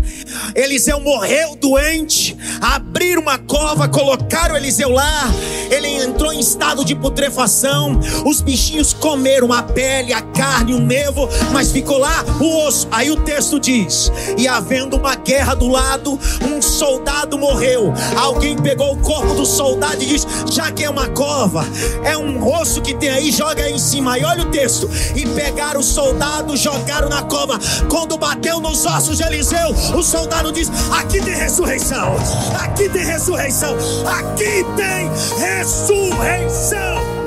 [0.54, 5.32] Eliseu morreu doente, abriram uma cova, colocaram Eliseu lá.
[5.72, 8.00] Ele entrou em estado de putrefação.
[8.26, 12.88] Os bichinhos comeram a pele, a carne, o nevo, mas ficou lá o osso.
[12.92, 17.92] Aí o texto diz: E havendo uma guerra do lado, um soldado morreu.
[18.16, 21.66] Alguém pegou o corpo do soldado e disse: Já que é uma cova,
[22.04, 24.18] é um osso que tem aí, joga aí em cima.
[24.20, 24.90] E olha o texto.
[25.16, 27.60] E pegaram o soldado, jogaram na cova.
[27.90, 32.16] Quando bateu nos ossos de Eliseu, o soldado diz: Aqui tem ressurreição.
[32.60, 33.76] Aqui tem ressurreição.
[34.06, 37.24] Aqui tem ressurreição.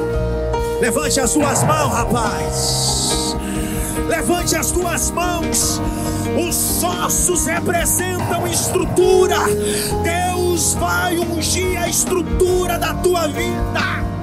[0.81, 3.37] Levante as suas mãos, rapaz.
[4.09, 5.81] Levante as tuas mãos.
[6.37, 9.37] Os ossos representam estrutura.
[10.03, 14.16] Deus vai ungir a estrutura da tua vida.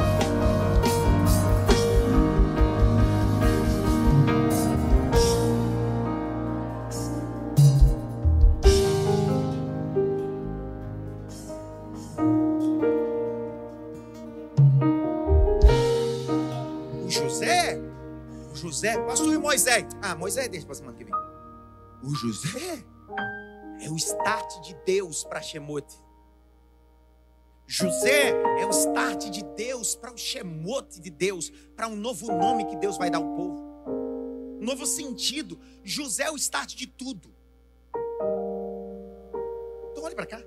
[18.84, 19.86] José, pastor e Moisés.
[20.02, 21.14] Ah, Moisés deixa para semana que vem.
[22.04, 22.84] O José
[23.80, 25.96] é o start de Deus para Shemote.
[27.66, 32.66] José é o start de Deus para o Shemote de Deus, para um novo nome
[32.66, 33.64] que Deus vai dar ao povo.
[34.60, 35.58] Um novo sentido.
[35.82, 37.34] José é o start de tudo.
[39.92, 40.44] Então olhe para cá.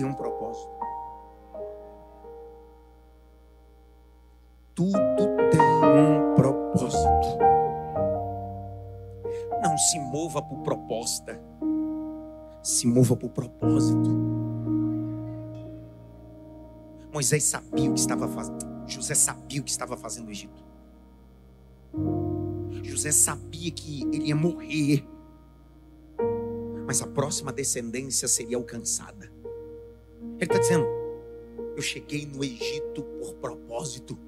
[0.00, 0.70] Tem um propósito.
[4.74, 4.96] Tudo
[5.50, 7.38] tem um propósito.
[9.62, 11.38] Não se mova por proposta,
[12.62, 14.10] se mova por propósito.
[17.12, 18.86] Moisés sabia o que estava fazendo.
[18.86, 20.64] José sabia o que estava fazendo no Egito.
[22.82, 25.06] José sabia que ele ia morrer,
[26.86, 29.39] mas a próxima descendência seria alcançada.
[30.40, 30.86] Ele está dizendo:
[31.76, 34.18] Eu cheguei no Egito por propósito.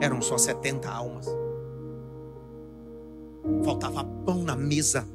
[0.00, 1.26] Eram só 70 almas.
[3.62, 5.06] Faltava pão na mesa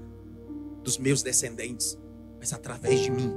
[0.84, 1.98] dos meus descendentes.
[2.38, 3.34] Mas através de mim,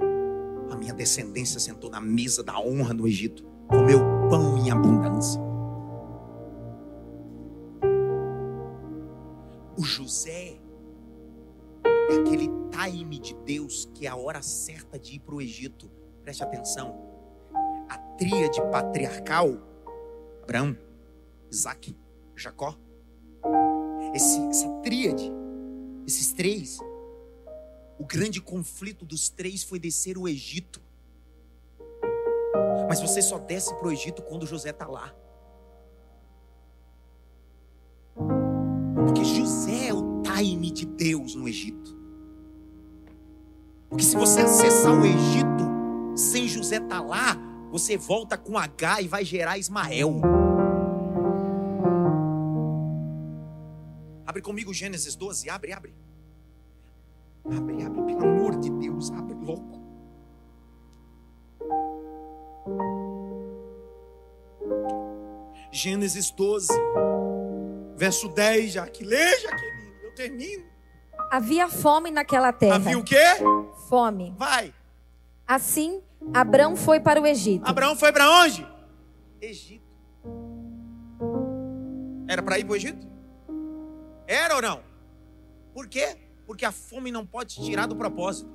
[0.71, 3.43] a minha descendência sentou na mesa da honra no Egito.
[3.67, 5.41] Comeu pão em abundância.
[9.75, 10.59] O José
[11.83, 15.91] é aquele time de Deus que é a hora certa de ir para o Egito
[16.31, 16.95] Preste atenção.
[17.89, 19.49] A tríade patriarcal,
[20.45, 20.79] Abraão,
[21.51, 21.97] Isaac,
[22.37, 22.79] Jacó,
[24.15, 25.29] esse, essa tríade,
[26.07, 26.79] esses três,
[27.99, 30.81] o grande conflito dos três foi descer o Egito.
[32.89, 35.13] Mas você só desce para o Egito quando José está lá.
[39.05, 41.99] Porque José é o time de Deus no Egito.
[43.89, 45.50] Porque se você acessar o Egito,
[46.21, 47.37] sem José estar tá lá,
[47.71, 50.21] você volta com H e vai gerar Ismael.
[54.27, 55.95] Abre comigo Gênesis 12, abre, abre.
[57.45, 59.81] Abre, abre, pelo amor de Deus, abre logo.
[65.73, 66.69] Gênesis 12,
[67.97, 70.65] verso 10, já que lê, Jaqueline, eu termino.
[71.31, 72.77] Havia fome naquela terra.
[72.77, 73.25] Havia o quê?
[73.89, 74.35] Fome.
[74.37, 74.75] Vai.
[75.47, 76.03] Assim,
[76.35, 77.67] Abrão foi para o Egito.
[77.67, 78.67] Abraão foi para onde?
[79.41, 79.85] Egito.
[82.29, 83.07] Era para ir para o Egito?
[84.27, 84.81] Era ou não?
[85.75, 86.17] Por quê?
[86.47, 88.51] Porque a fome não pode te tirar do propósito.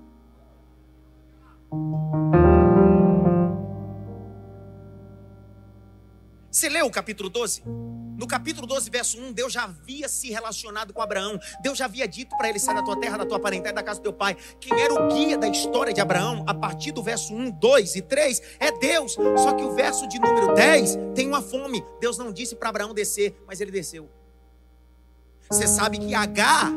[6.56, 7.64] Você leu o capítulo 12?
[7.66, 11.38] No capítulo 12, verso 1, Deus já havia se relacionado com Abraão.
[11.62, 14.00] Deus já havia dito para ele: sai da tua terra, da tua parentela, da casa
[14.00, 14.38] do teu pai.
[14.62, 18.02] Quem era o guia da história de Abraão, a partir do verso 1, 2 e
[18.02, 19.18] 3, é Deus.
[19.36, 21.84] Só que o verso de número 10 tem uma fome.
[22.00, 24.10] Deus não disse para Abraão descer, mas ele desceu.
[25.50, 26.72] Você sabe que H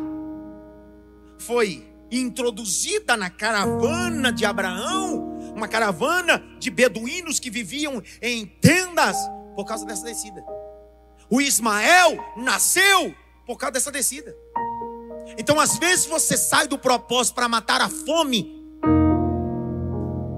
[1.38, 9.17] foi introduzida na caravana de Abraão, uma caravana de beduínos que viviam em tendas
[9.59, 10.44] por causa dessa descida.
[11.29, 13.12] O Ismael nasceu
[13.44, 14.33] por causa dessa descida.
[15.37, 18.57] Então, às vezes, você sai do propósito para matar a fome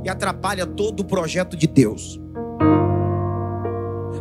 [0.03, 2.19] e atrapalha todo o projeto de Deus.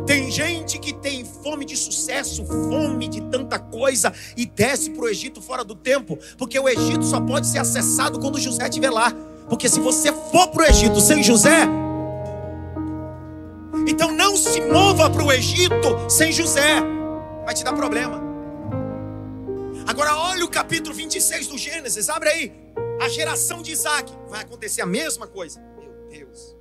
[0.06, 5.08] Tem gente que tem fome de sucesso, fome de tanta coisa e desce para o
[5.08, 9.10] Egito fora do tempo, porque o Egito só pode ser acessado quando José estiver lá.
[9.48, 11.66] Porque se você for para o Egito sem José,
[13.90, 16.80] então não se mova para o Egito sem José,
[17.44, 18.22] vai te dar problema.
[19.86, 22.52] Agora olha o capítulo 26 do Gênesis, abre aí.
[23.02, 25.60] A geração de Isaac, vai acontecer a mesma coisa.
[25.76, 26.54] Meu Deus.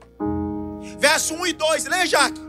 [0.98, 2.42] Verso 1 e 2, lê, Jaque.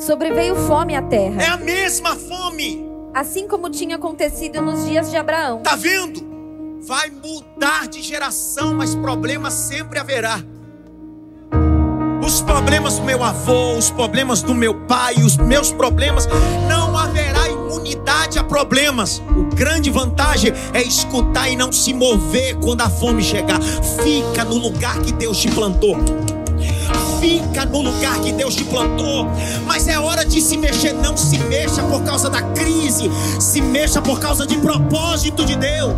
[0.00, 1.42] Sobreveio fome à terra.
[1.42, 2.84] É a mesma fome.
[3.14, 5.62] Assim como tinha acontecido nos dias de Abraão.
[5.62, 6.28] Tá vendo?
[6.80, 10.42] Vai mudar de geração, mas problema sempre haverá.
[12.30, 16.28] Os problemas do meu avô, os problemas do meu pai, os meus problemas,
[16.68, 19.20] não haverá imunidade a problemas.
[19.36, 23.60] O grande vantagem é escutar e não se mover quando a fome chegar.
[23.60, 25.96] Fica no lugar que Deus te plantou.
[27.20, 29.26] Fica no lugar que Deus te plantou.
[29.66, 30.92] Mas é hora de se mexer.
[30.92, 33.10] Não se mexa por causa da crise.
[33.40, 35.94] Se mexa por causa de propósito de Deus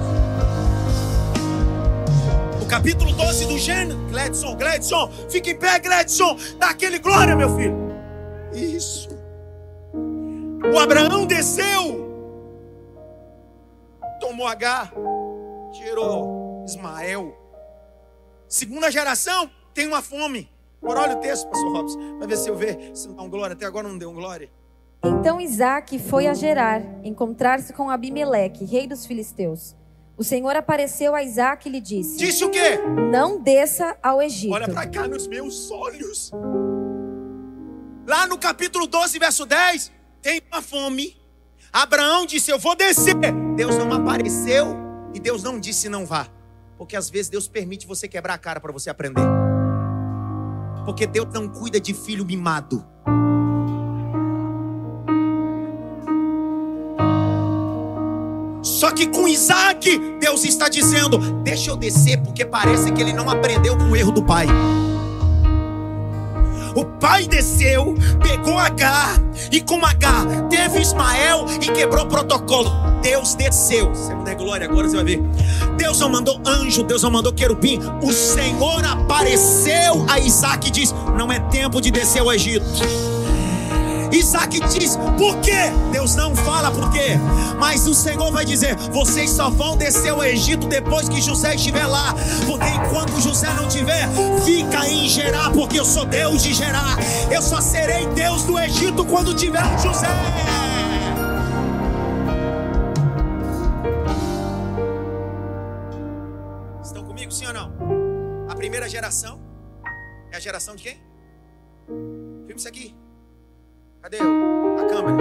[2.72, 4.00] capítulo 12 do Gênesis.
[4.11, 6.38] Gledson, Gledson, fica em pé, Gledson.
[6.58, 7.76] Dá aquele glória, meu filho.
[8.54, 9.11] Isso.
[10.72, 12.08] O Abraão desceu,
[14.18, 14.90] tomou H,
[15.72, 17.37] tirou Ismael.
[18.48, 20.50] Segunda geração tem uma fome.
[20.82, 22.18] Agora olha o texto, pastor Robson.
[22.18, 23.52] Vai ver se eu ver se não dá um glória.
[23.52, 24.50] Até agora não deu um glória.
[25.04, 29.76] Então Isaac foi a Gerar, encontrar-se com Abimeleque, rei dos filisteus.
[30.22, 32.78] O Senhor apareceu a Isaac e lhe disse: Disse o quê?
[33.11, 34.54] Não desça ao Egito.
[34.54, 36.30] Olha para cá nos meus olhos.
[38.06, 39.90] Lá no capítulo 12, verso 10,
[40.22, 41.20] tem uma fome.
[41.72, 43.16] Abraão disse: Eu vou descer.
[43.56, 44.76] Deus não apareceu
[45.12, 46.28] e Deus não disse: Não vá.
[46.78, 49.24] Porque às vezes Deus permite você quebrar a cara para você aprender.
[50.85, 52.87] Porque Deus não cuida de filho mimado.
[58.82, 59.96] Só que com Isaac,
[60.33, 64.11] Deus está dizendo: Deixa eu descer, porque parece que ele não aprendeu com o erro
[64.11, 64.47] do pai.
[66.75, 72.73] O pai desceu, pegou H, e com H teve Ismael e quebrou o protocolo.
[73.03, 73.90] Deus desceu.
[73.95, 75.21] Você não der glória agora, você vai ver.
[75.77, 77.79] Deus não mandou anjo, Deus não mandou querubim.
[78.03, 82.64] O Senhor apareceu a Isaac e diz: Não é tempo de descer ao Egito.
[84.12, 85.70] Isaac diz: Por quê?
[85.90, 87.18] Deus não fala por quê,
[87.59, 91.87] mas o Senhor vai dizer: Vocês só vão descer ao Egito depois que José estiver
[91.87, 92.15] lá,
[92.46, 94.08] porque enquanto José não estiver,
[94.44, 96.96] fica em Gerar, porque eu sou Deus de Gerar.
[97.31, 100.08] Eu só serei Deus do Egito quando tiver José.
[106.83, 107.73] Estão comigo, sim ou não?
[108.50, 109.40] A primeira geração
[110.31, 111.00] é a geração de quem?
[111.87, 112.94] Filme isso aqui.
[114.03, 114.79] Cadê eu?
[114.79, 115.17] a câmera?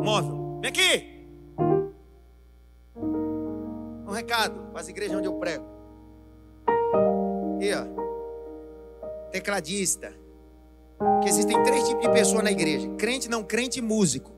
[0.00, 0.60] Móvel.
[0.62, 1.26] Vem aqui.
[4.06, 5.64] Um recado para as igrejas onde eu prego.
[7.56, 9.30] Aqui, ó.
[9.32, 10.12] Tecladista.
[11.20, 14.30] Que existem três tipos de pessoas na igreja: crente, não crente e músico.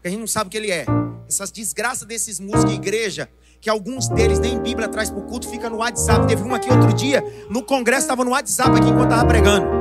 [0.00, 0.86] Que a gente não sabe o que ele é.
[1.28, 3.28] Essas desgraças desses músicos de igreja
[3.60, 6.26] que alguns deles nem Bíblia traz para o culto, fica no WhatsApp.
[6.26, 9.75] Teve um aqui outro dia, no congresso, estava no WhatsApp aqui enquanto estava pregando.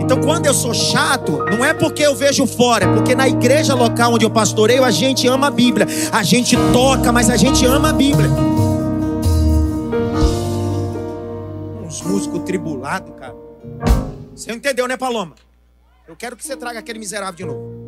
[0.00, 3.74] Então, quando eu sou chato, não é porque eu vejo fora, é porque na igreja
[3.74, 5.86] local onde eu pastoreio, a gente ama a Bíblia.
[6.12, 8.28] A gente toca, mas a gente ama a Bíblia.
[11.84, 13.34] Uns músicos tribulados, cara.
[14.34, 15.34] Você não entendeu, né, Paloma?
[16.08, 17.82] Eu quero que você traga aquele miserável de novo.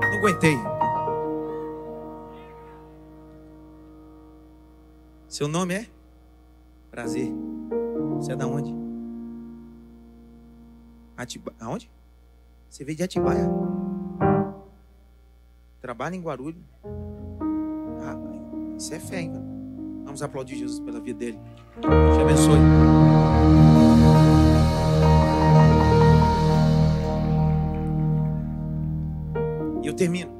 [0.00, 0.75] Não aguentei.
[5.36, 5.86] Seu nome é?
[6.90, 7.30] Prazer.
[8.14, 8.74] Você é da onde?
[11.14, 11.52] Atiba...
[11.60, 11.90] Aonde?
[12.70, 13.46] Você veio de Atibaia.
[15.78, 16.62] Trabalha em Guarulhos.
[18.02, 18.16] Ah,
[18.78, 19.34] isso é fé, hein?
[20.06, 21.38] Vamos aplaudir Jesus pela vida dele.
[21.82, 22.58] Te abençoe.
[29.82, 30.35] E eu termino.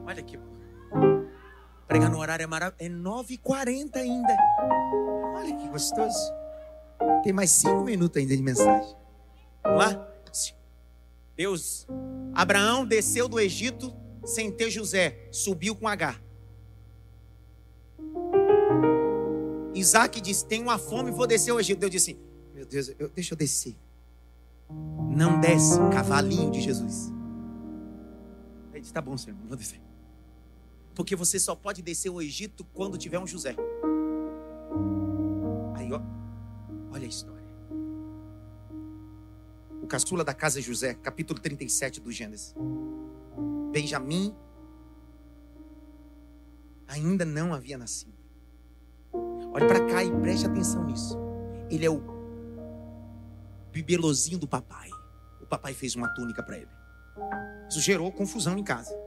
[2.07, 2.11] Aqui.
[2.11, 2.85] Pregar no horário é maravilhoso.
[2.85, 4.37] É 9h40 ainda.
[5.35, 6.33] Olha que gostoso.
[7.23, 8.95] Tem mais cinco minutos ainda de mensagem.
[9.63, 10.09] Vamos lá?
[11.37, 11.87] Deus.
[12.35, 13.95] Abraão desceu do Egito
[14.25, 15.29] sem ter José.
[15.31, 16.21] Subiu com H.
[19.75, 21.79] Isaac disse: Tenho uma fome, vou descer ao Egito.
[21.79, 22.19] Deus disse:
[22.55, 23.77] Meu Deus, eu, deixa eu descer.
[25.11, 27.13] Não desce, cavalinho de Jesus.
[28.73, 29.86] Ele disse: Tá bom, Senhor, vou descer.
[30.97, 33.55] Porque você só pode descer ao Egito quando tiver um José.
[35.75, 36.01] Aí, ó,
[36.91, 37.37] olha a história.
[39.83, 42.55] O caçula da casa José, capítulo 37 do Gênesis.
[43.71, 44.35] Benjamim
[46.89, 48.17] ainda não havia nascido.
[49.53, 51.15] Olhe para cá e preste atenção nisso.
[51.71, 52.01] Ele é o
[53.71, 54.89] bibelozinho do papai.
[55.43, 56.71] O papai fez uma túnica para ele.
[57.69, 59.06] Isso gerou confusão em casa.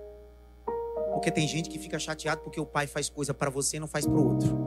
[1.14, 3.88] Porque tem gente que fica chateado porque o pai faz coisa para você e não
[3.88, 4.58] faz para o outro.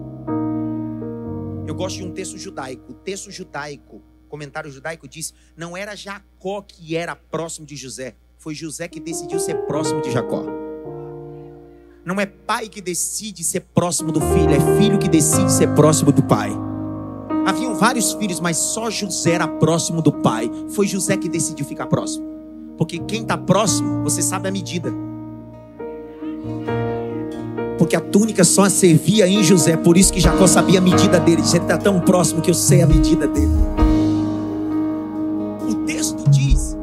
[1.67, 2.93] Eu gosto de um texto judaico.
[2.93, 8.55] O texto judaico, comentário judaico diz: não era Jacó que era próximo de José, foi
[8.55, 10.45] José que decidiu ser próximo de Jacó.
[12.05, 16.11] Não é pai que decide ser próximo do filho, é filho que decide ser próximo
[16.11, 16.51] do pai.
[17.47, 20.51] Haviam vários filhos, mas só José era próximo do pai.
[20.71, 22.27] Foi José que decidiu ficar próximo.
[22.77, 24.93] Porque quem está próximo, você sabe a medida.
[27.93, 31.43] Porque a túnica só servia em José, por isso que Jacó sabia a medida dele.
[31.43, 33.53] Ele está tão próximo que eu sei a medida dele.
[35.69, 36.75] O texto diz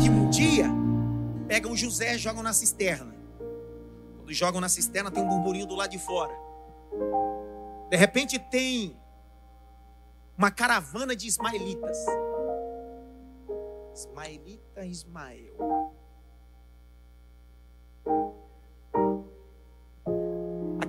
[0.00, 0.66] que um dia
[1.48, 3.12] pegam José e jogam na cisterna.
[4.18, 6.32] Quando jogam na cisterna, tem um burburinho do lado de fora.
[7.90, 8.96] De repente tem
[10.38, 11.98] uma caravana de ismaelitas.
[13.96, 15.90] Ismaelita Ismael.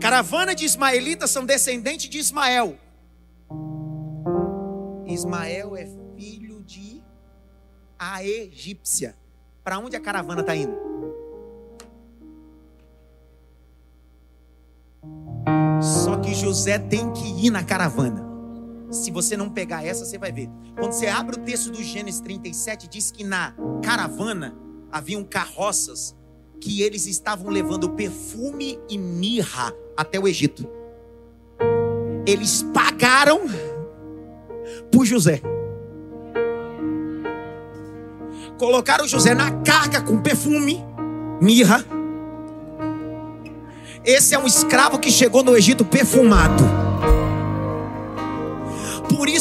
[0.01, 2.75] Caravana de ismaelitas são descendentes de Ismael.
[5.05, 5.87] Ismael é
[6.17, 7.03] filho de
[7.99, 9.15] a egípcia.
[9.63, 10.75] Para onde a caravana está indo?
[15.79, 18.25] Só que José tem que ir na caravana.
[18.89, 20.49] Se você não pegar essa, você vai ver.
[20.79, 24.57] Quando você abre o texto do Gênesis 37, diz que na caravana
[24.91, 26.15] haviam carroças
[26.61, 30.65] que eles estavam levando perfume e mirra até o Egito.
[32.25, 33.41] Eles pagaram
[34.91, 35.41] por José.
[38.59, 40.79] Colocaram José na carga com perfume,
[41.41, 41.83] mirra.
[44.05, 46.63] Esse é um escravo que chegou no Egito perfumado.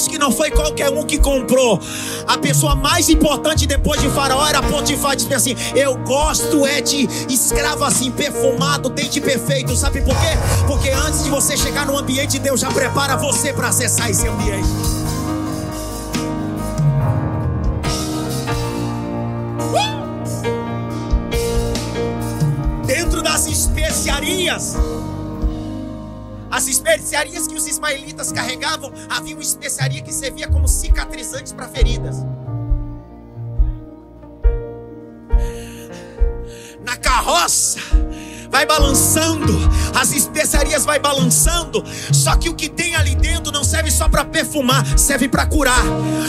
[0.09, 1.81] Que não foi qualquer um que comprou.
[2.27, 5.17] A pessoa mais importante depois de Faraó era Potifar.
[5.17, 9.75] Disse assim: Eu gosto é de escravo assim, perfumado, dente perfeito.
[9.77, 10.39] Sabe por quê?
[10.67, 14.69] Porque antes de você chegar no ambiente, Deus já prepara você para acessar esse ambiente.
[22.87, 24.77] Dentro das especiarias
[26.51, 32.17] as especiarias que os ismaelitas carregavam, havia uma especiaria que servia como cicatrizantes para feridas.
[36.85, 37.79] Na carroça,
[38.51, 39.57] vai balançando,
[39.95, 44.25] as especiarias vai balançando, só que o que tem ali dentro não serve só para
[44.25, 45.85] perfumar, serve para curar.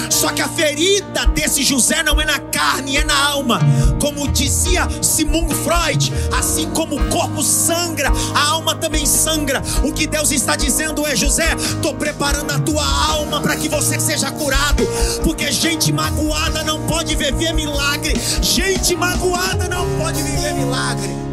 [0.10, 3.60] Só que a ferida desse José não é na carne, é na alma.
[4.00, 9.62] Como dizia Simon Freud, assim como o corpo sangra, a alma também sangra.
[9.84, 14.00] O que Deus está dizendo é: José, estou preparando a tua alma para que você
[14.00, 14.86] seja curado,
[15.24, 21.31] porque gente magoada não pode viver milagre, gente magoada não pode viver milagre.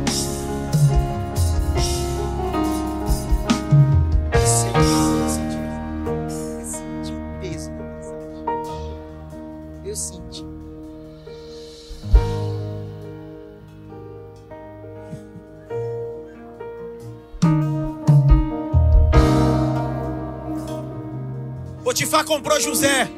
[21.99, 23.11] Potifar comprou José.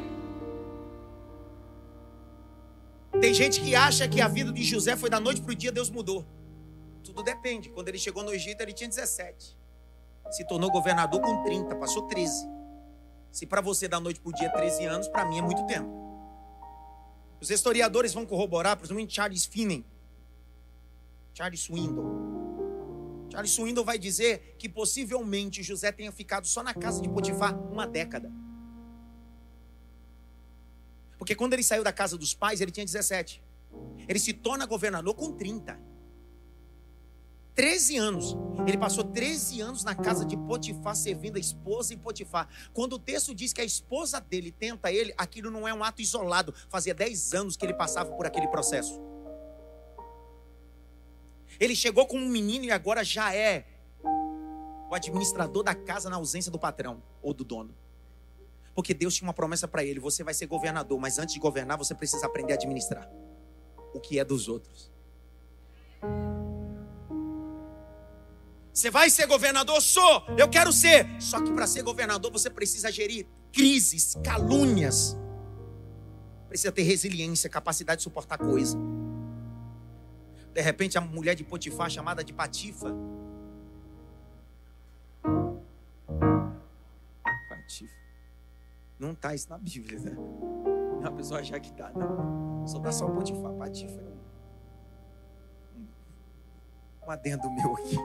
[3.21, 5.71] Tem gente que acha que a vida de José foi da noite para o dia,
[5.71, 6.25] Deus mudou.
[7.03, 7.69] Tudo depende.
[7.69, 9.55] Quando ele chegou no Egito, ele tinha 17.
[10.31, 12.49] Se tornou governador com 30, passou 13.
[13.31, 15.87] Se para você da noite para o dia 13 anos, para mim é muito tempo.
[17.39, 19.85] Os historiadores vão corroborar, principalmente Charles Finney,
[21.35, 23.29] Charles Swindle.
[23.31, 27.85] Charles Swindle vai dizer que possivelmente José tenha ficado só na casa de Potifar uma
[27.85, 28.40] década.
[31.21, 33.43] Porque quando ele saiu da casa dos pais, ele tinha 17.
[34.07, 35.79] Ele se torna governador com 30.
[37.53, 38.35] 13 anos.
[38.65, 42.49] Ele passou 13 anos na casa de Potifar, servindo a esposa em Potifar.
[42.73, 46.01] Quando o texto diz que a esposa dele tenta ele, aquilo não é um ato
[46.01, 46.55] isolado.
[46.69, 48.99] Fazia 10 anos que ele passava por aquele processo.
[51.59, 53.67] Ele chegou como um menino e agora já é
[54.89, 57.75] o administrador da casa na ausência do patrão ou do dono.
[58.73, 61.77] Porque Deus tinha uma promessa para ele: você vai ser governador, mas antes de governar,
[61.77, 63.09] você precisa aprender a administrar
[63.93, 64.91] o que é dos outros.
[68.73, 69.81] Você vai ser governador?
[69.81, 71.05] Sou, eu quero ser.
[71.21, 75.17] Só que para ser governador você precisa gerir crises, calúnias.
[76.47, 78.77] Precisa ter resiliência, capacidade de suportar coisa.
[80.53, 82.93] De repente a mulher de Potifar, chamada de Patifa,
[89.01, 90.15] Não está isso na Bíblia, né?
[91.03, 92.67] A pessoa achar que está, não.
[92.67, 93.99] Só está só o Potifar, Patifa.
[97.01, 97.95] Um adendo meu aqui.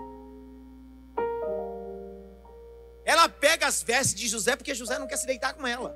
[3.05, 5.95] Ela pega as vestes de José porque José não quer se deitar com ela.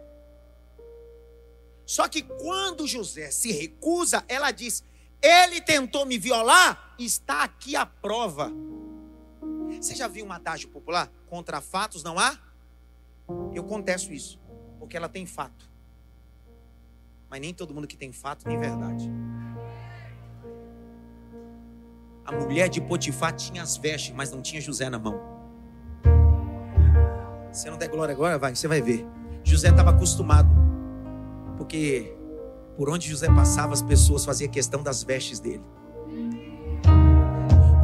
[1.87, 4.85] Só que quando José se recusa, ela diz:
[5.23, 8.53] Ele tentou me violar, está aqui a prova.
[9.81, 11.11] Você já viu um adágio popular?
[11.27, 12.39] Contra fatos não há?
[13.55, 14.39] Eu contesto isso
[14.81, 15.71] porque ela tem fato.
[17.29, 19.09] Mas nem todo mundo que tem fato tem verdade.
[22.25, 25.21] A mulher de Potifar tinha as vestes, mas não tinha José na mão.
[27.53, 29.07] Se não der glória agora, vai, você vai ver.
[29.45, 30.49] José estava acostumado,
[31.57, 32.17] porque
[32.77, 35.63] por onde José passava, as pessoas faziam questão das vestes dele.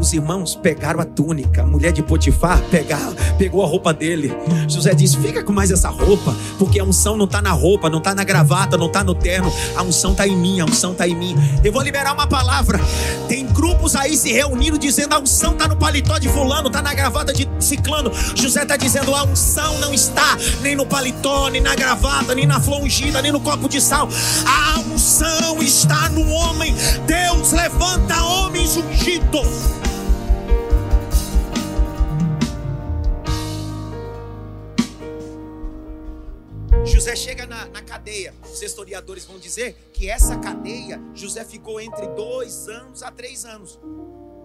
[0.07, 4.33] Os irmãos pegaram a túnica, a mulher de Potifar pegar, pegou a roupa dele.
[4.69, 7.99] José disse: Fica com mais essa roupa, porque a unção não está na roupa, não
[7.99, 9.53] está na gravata, não está no terno.
[9.75, 11.35] A unção está em mim, a unção está em mim.
[11.65, 12.79] Eu vou liberar uma palavra.
[13.27, 16.95] Tem grupos aí se reunindo dizendo: A unção está no paletó de Fulano, está na
[16.95, 18.13] gravata de Ciclano.
[18.37, 22.61] José está dizendo: A unção não está nem no paletó, nem na gravata, nem na
[22.61, 24.09] flor ungida, nem no copo de sal.
[24.47, 26.77] A unção está no homem.
[27.09, 29.76] Deus levanta homens ungidos.
[37.07, 38.35] José chega na, na, cadeia.
[38.43, 43.79] Os historiadores vão dizer que essa cadeia, José ficou entre dois anos a três anos.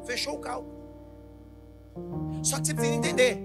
[0.05, 0.71] Fechou o cálculo.
[2.43, 3.39] Só que você precisa entender: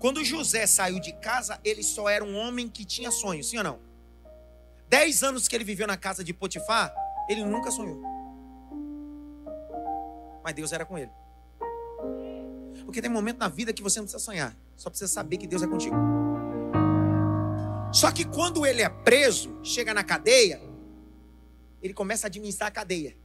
[0.00, 3.62] quando José saiu de casa, ele só era um homem que tinha sonhos, sim ou
[3.62, 3.78] não?
[4.88, 6.92] Dez anos que ele viveu na casa de Potifar,
[7.28, 8.02] ele nunca sonhou.
[10.42, 11.12] Mas Deus era com ele.
[12.84, 15.62] Porque tem momento na vida que você não precisa sonhar, só precisa saber que Deus
[15.62, 16.23] é contigo.
[17.94, 20.60] Só que quando ele é preso, chega na cadeia,
[21.80, 23.16] ele começa a administrar a cadeia.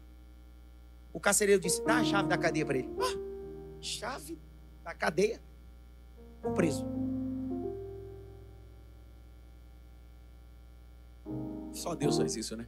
[1.11, 2.89] O carcereiro disse: dá a chave da cadeia para ele.
[3.01, 4.37] Ah, chave
[4.83, 5.41] da cadeia?
[6.43, 6.85] O preso.
[11.73, 12.67] Só Deus faz isso, né?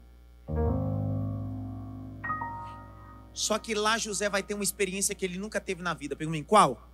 [3.32, 6.16] Só que lá José vai ter uma experiência que ele nunca teve na vida.
[6.16, 6.90] Pergunta qual?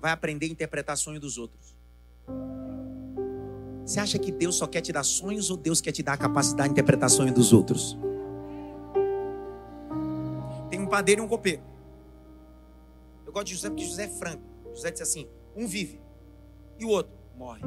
[0.00, 1.76] Vai aprender a interpretar sonho dos outros.
[3.90, 6.16] Você acha que Deus só quer te dar sonhos ou Deus quer te dar a
[6.16, 7.98] capacidade de interpretar sonhos dos outros?
[10.70, 11.60] Tem um padeiro e um copeiro.
[13.26, 14.44] Eu gosto de José porque José é franco.
[14.76, 16.00] José disse assim: um vive
[16.78, 17.62] e o outro morre.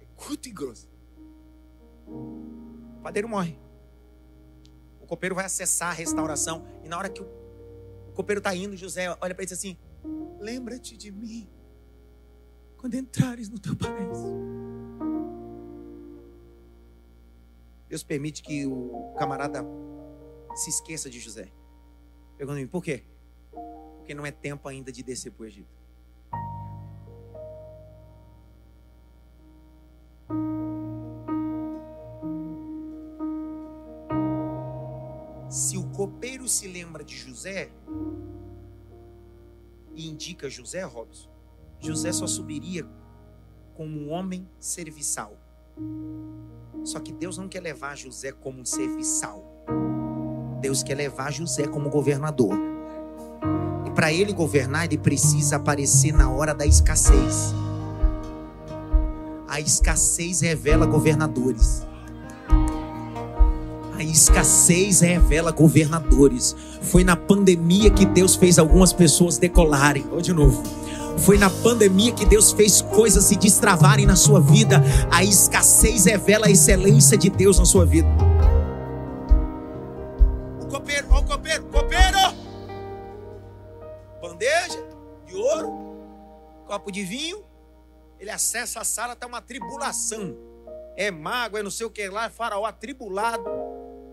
[0.00, 0.88] É curto e grosso.
[2.06, 3.58] O padeiro morre.
[5.00, 6.64] O copeiro vai acessar a restauração.
[6.84, 7.26] E na hora que o,
[8.10, 9.76] o copeiro está indo, José olha para ele e diz assim:
[10.38, 11.48] Lembra-te de mim
[12.76, 14.28] quando entrares no teu paraíso.
[17.88, 19.64] Deus permite que o camarada
[20.54, 21.50] se esqueça de José.
[22.36, 23.02] Pergunta-me, por quê?
[23.96, 25.78] Porque não é tempo ainda de descer para o Egito.
[35.48, 37.70] Se o copeiro se lembra de José
[39.98, 41.28] e indica José, Robson,
[41.80, 42.86] José só subiria
[43.74, 45.36] como um homem serviçal.
[46.84, 49.44] Só que Deus não quer levar José como um serviçal.
[50.60, 52.56] Deus quer levar José como governador.
[53.86, 57.52] E para ele governar, ele precisa aparecer na hora da escassez.
[59.48, 61.84] A escassez revela governadores.
[63.98, 66.54] A escassez revela governadores.
[66.82, 70.06] Foi na pandemia que Deus fez algumas pessoas decolarem.
[70.12, 70.62] Ou de novo.
[71.18, 74.80] Foi na pandemia que Deus fez coisas se destravarem na sua vida.
[75.10, 78.06] A escassez revela a excelência de Deus na sua vida.
[80.62, 82.18] O copeiro, ó o copeiro, copeiro!
[84.22, 84.80] Bandeja
[85.26, 85.72] de ouro,
[86.68, 87.44] copo de vinho.
[88.20, 90.36] Ele acessa a sala, está uma tribulação.
[90.96, 93.67] É mago, é não sei o que lá, é faraó atribulado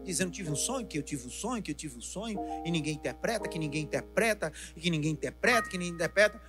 [0.05, 2.71] dizendo: tive um sonho, que eu tive um sonho, que eu tive um sonho, e
[2.71, 6.39] ninguém interpreta, que ninguém interpreta, e que ninguém interpreta, que ninguém interpreta.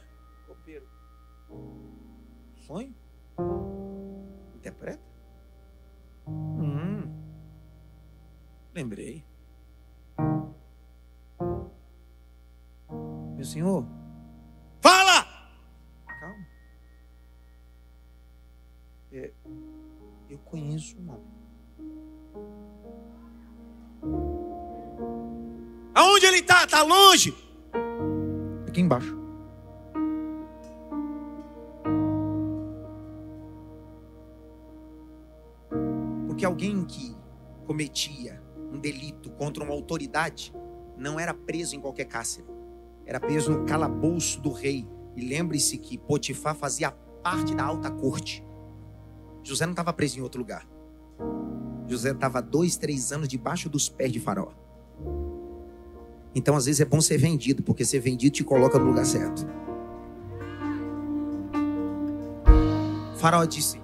[2.66, 2.92] Sonho?
[4.56, 5.02] Interpreta?
[6.26, 7.08] Hum.
[8.74, 9.24] Lembrei.
[13.36, 13.86] Meu senhor,
[14.80, 15.24] fala!
[16.06, 16.46] Calma.
[19.12, 19.32] É,
[20.28, 21.35] eu conheço um.
[25.96, 26.64] Aonde ele está?
[26.64, 27.34] Está longe?
[28.68, 29.16] Aqui embaixo.
[36.26, 37.16] Porque alguém que
[37.66, 40.54] cometia um delito contra uma autoridade
[40.98, 42.46] não era preso em qualquer cárcere.
[43.06, 44.86] Era preso no calabouço do rei.
[45.16, 46.90] E lembre-se que Potifar fazia
[47.22, 48.44] parte da alta corte.
[49.42, 50.68] José não estava preso em outro lugar.
[51.88, 54.52] José estava dois, três anos debaixo dos pés de Faraó.
[56.36, 59.46] Então, às vezes, é bom ser vendido, porque ser vendido te coloca no lugar certo.
[63.16, 63.80] Faraó disse: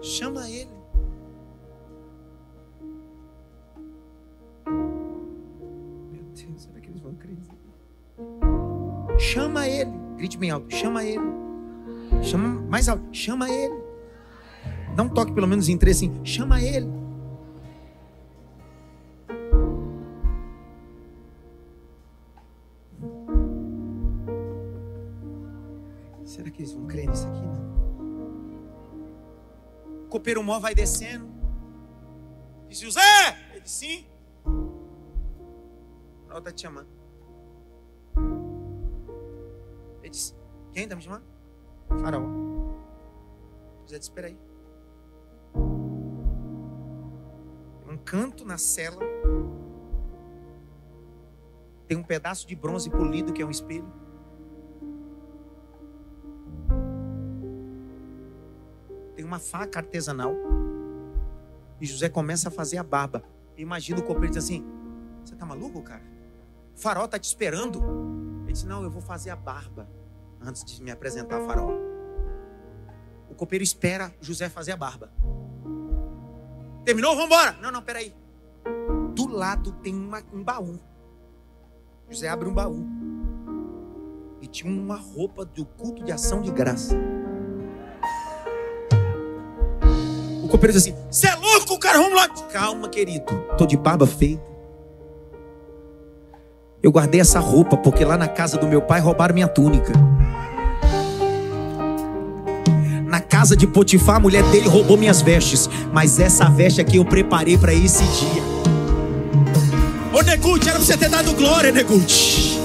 [0.00, 0.70] chama ele.
[9.18, 9.90] Chama ele.
[10.16, 10.74] Grite bem alto.
[10.74, 11.22] Chama ele.
[12.22, 13.04] Chama mais alto.
[13.12, 13.74] Chama ele.
[14.96, 16.18] Dá um toque pelo menos em três assim.
[16.24, 17.03] Chama ele.
[30.24, 31.28] O copeiro mó vai descendo.
[32.66, 33.00] Diz José!
[33.50, 34.06] Ele disse sim.
[36.30, 36.88] Ela está te chamando.
[40.00, 40.34] Ele disse:
[40.72, 41.26] Quem está me chamando?
[42.00, 42.22] Faraó.
[43.82, 44.38] José disse: Espera aí.
[47.86, 49.04] Um canto na cela.
[51.86, 53.92] Tem um pedaço de bronze polido que é um espelho.
[59.24, 60.34] Tem uma faca artesanal.
[61.80, 63.24] E José começa a fazer a barba.
[63.56, 64.62] Imagina o copeiro diz assim:
[65.24, 66.02] Você tá maluco, cara?
[66.76, 67.82] O farol tá te esperando.
[68.42, 69.88] Ele disse: Não, eu vou fazer a barba
[70.42, 71.72] antes de me apresentar a farol.
[73.30, 75.10] O copeiro espera José fazer a barba.
[76.84, 77.14] Terminou?
[77.14, 77.52] Vamos embora.
[77.62, 78.14] Não, não, peraí.
[79.14, 80.78] Do lado tem uma, um baú.
[82.10, 82.84] José abre um baú.
[84.42, 86.94] E tinha uma roupa do culto de ação de graça.
[90.54, 91.98] Copeiro diz assim: Você é louco, cara?
[91.98, 92.28] Vamos lá.
[92.52, 93.24] Calma, querido.
[93.58, 94.42] Tô de barba feita.
[96.82, 99.92] Eu guardei essa roupa porque lá na casa do meu pai roubaram minha túnica.
[103.06, 105.68] Na casa de Potifar, a mulher dele roubou minhas vestes.
[105.92, 108.42] Mas essa veste aqui eu preparei para esse dia.
[110.12, 112.63] Ô Negut, era pra você ter dado glória, Negut.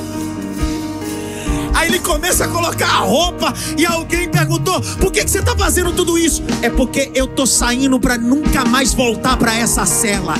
[1.74, 5.55] Aí ele começa a colocar a roupa e alguém perguntou: por que, que você está
[5.55, 6.43] fazendo tudo isso?
[6.61, 10.36] É porque eu tô saindo para nunca mais voltar para essa cela.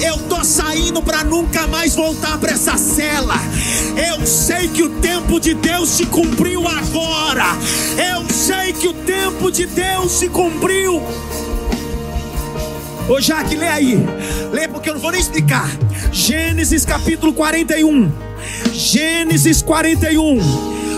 [0.00, 3.36] Eu tô saindo para nunca mais voltar para essa cela.
[3.96, 7.46] Eu sei que o tempo de Deus se cumpriu agora.
[7.96, 11.02] Eu sei que o tempo de Deus se cumpriu.
[13.08, 13.98] Ô Jaque, lê aí.
[14.52, 15.68] Lê porque eu não vou nem explicar.
[16.10, 18.31] Gênesis capítulo 41.
[18.72, 20.38] Gênesis 41.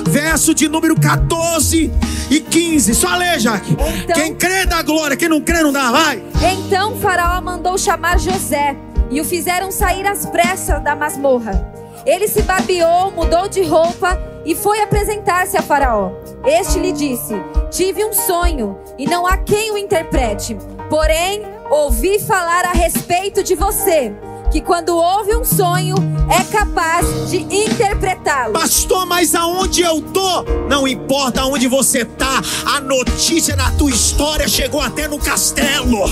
[0.09, 1.91] Verso de número 14
[2.31, 2.95] e 15.
[2.95, 3.73] Só lê, Jaque.
[3.73, 6.23] Então, quem crê dá glória, quem não crê não dá, vai.
[6.53, 8.77] Então Faraó mandou chamar José
[9.11, 11.73] e o fizeram sair às pressas da masmorra.
[12.05, 16.13] Ele se barbeou, mudou de roupa e foi apresentar-se a Faraó.
[16.45, 17.35] Este lhe disse:
[17.71, 20.57] Tive um sonho e não há quem o interprete.
[20.91, 24.13] Porém, ouvi falar a respeito de você
[24.55, 25.97] que quando ouve um sonho
[26.31, 28.53] é capaz de interpretá-lo.
[28.53, 30.45] Pastor, mas aonde eu tô?
[30.69, 36.05] Não importa aonde você tá, a notícia da tua história chegou até no castelo.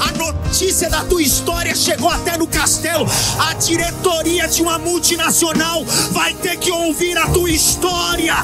[0.00, 3.06] A notícia da tua história chegou até no castelo.
[3.38, 8.36] A diretoria de uma multinacional vai ter que ouvir a tua história.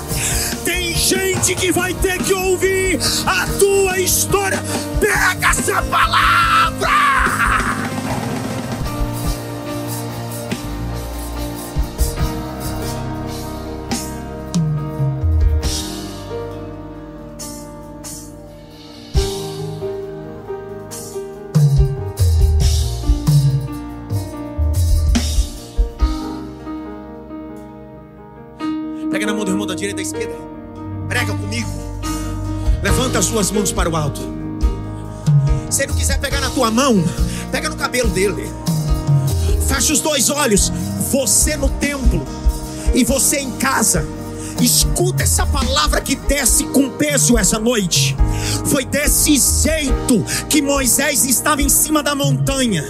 [0.63, 4.63] Tem gente que vai ter que ouvir a tua história.
[5.01, 7.52] Pega essa palavra!
[30.13, 30.35] Esquerda.
[31.09, 31.71] Prega comigo.
[32.83, 34.21] Levanta as suas mãos para o alto.
[35.71, 37.03] Se ele não quiser pegar na tua mão,
[37.51, 38.51] pega no cabelo dele.
[39.67, 40.71] Fecha os dois olhos.
[41.11, 42.23] Você no templo
[42.95, 44.07] e você em casa.
[44.61, 48.15] Escuta essa palavra que desce com peso essa noite.
[48.67, 52.85] Foi desse jeito que Moisés estava em cima da montanha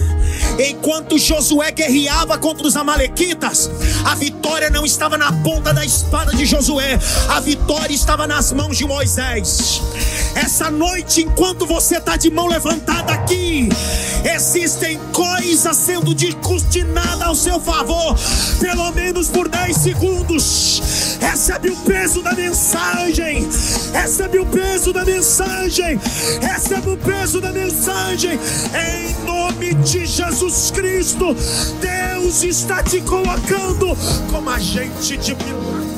[0.59, 3.69] Enquanto Josué guerreava contra os Amalequitas,
[4.05, 8.77] a vitória não estava na ponta da espada de Josué, a vitória estava nas mãos
[8.77, 9.81] de Moisés.
[10.35, 13.69] Essa noite, enquanto você está de mão levantada aqui,
[14.35, 18.15] existem coisas sendo descortinadas ao seu favor,
[18.59, 20.81] pelo menos por 10 segundos.
[21.19, 23.47] Recebe o peso da mensagem,
[23.93, 25.99] recebe o peso da mensagem,
[26.41, 28.39] recebe o peso da mensagem,
[28.73, 30.22] em nome de Jesus
[30.71, 31.35] Cristo.
[31.81, 33.95] Deus está te colocando
[34.31, 35.92] como agente de milagre.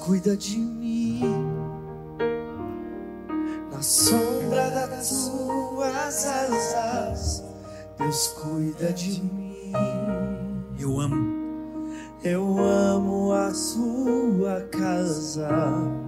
[0.00, 1.20] Cuida de mim
[3.72, 7.44] na sombra das tuas asas.
[7.98, 9.72] Deus cuida de mim.
[10.78, 11.32] Eu amo.
[12.22, 15.48] Eu amo a sua casa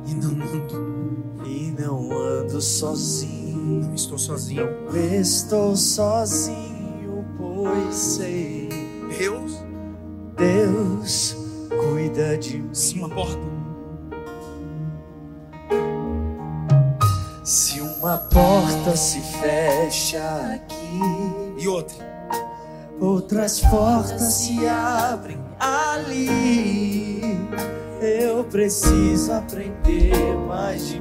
[0.07, 3.83] e não ando e não ando sozinho.
[3.87, 4.67] Não estou sozinho.
[4.93, 8.44] Não estou sozinho, pois sei.
[13.05, 13.55] Uma porta
[18.05, 20.21] Uma porta se fecha
[20.55, 21.01] aqui
[21.57, 22.05] e outra.
[23.01, 27.23] Outras portas se abrem ali.
[28.03, 31.01] Eu preciso aprender mais de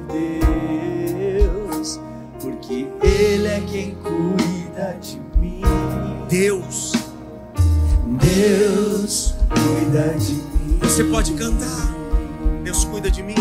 [1.19, 1.99] Deus,
[2.39, 5.61] porque Ele é quem cuida de mim.
[6.29, 6.93] Deus,
[8.21, 10.52] Deus cuida de mim.
[10.83, 11.93] Você pode cantar.
[12.63, 13.35] Deus cuida de mim.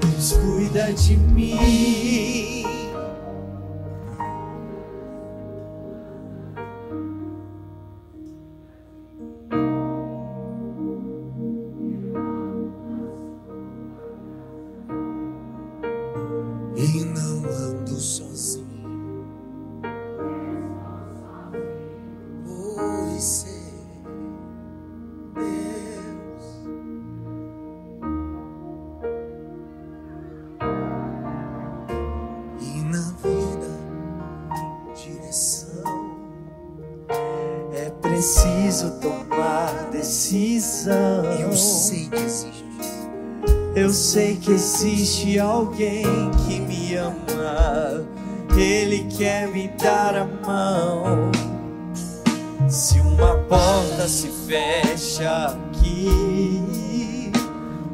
[0.00, 2.64] Deus cuida de mim.
[44.86, 46.04] Existe alguém
[46.46, 48.06] que me ama,
[48.56, 51.30] Ele quer me dar a mão.
[52.68, 57.32] Se uma porta se fecha aqui,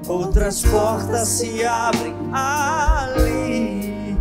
[0.06, 4.16] outras portas se abrem ali.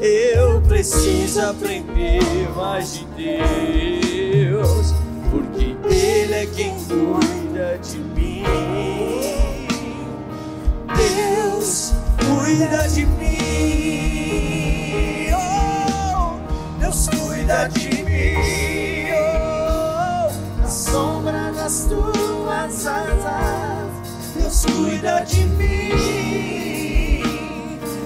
[0.00, 2.22] Eu preciso aprender
[2.56, 4.94] mais de Deus,
[5.30, 8.73] porque Ele é quem cuida de mim.
[12.44, 14.42] Cuida de mim.
[15.34, 16.36] Oh,
[16.78, 19.08] Deus cuida de mim.
[19.14, 20.28] Oh,
[20.60, 23.90] na sombra das tuas asas,
[24.36, 26.02] Deus cuida de mim.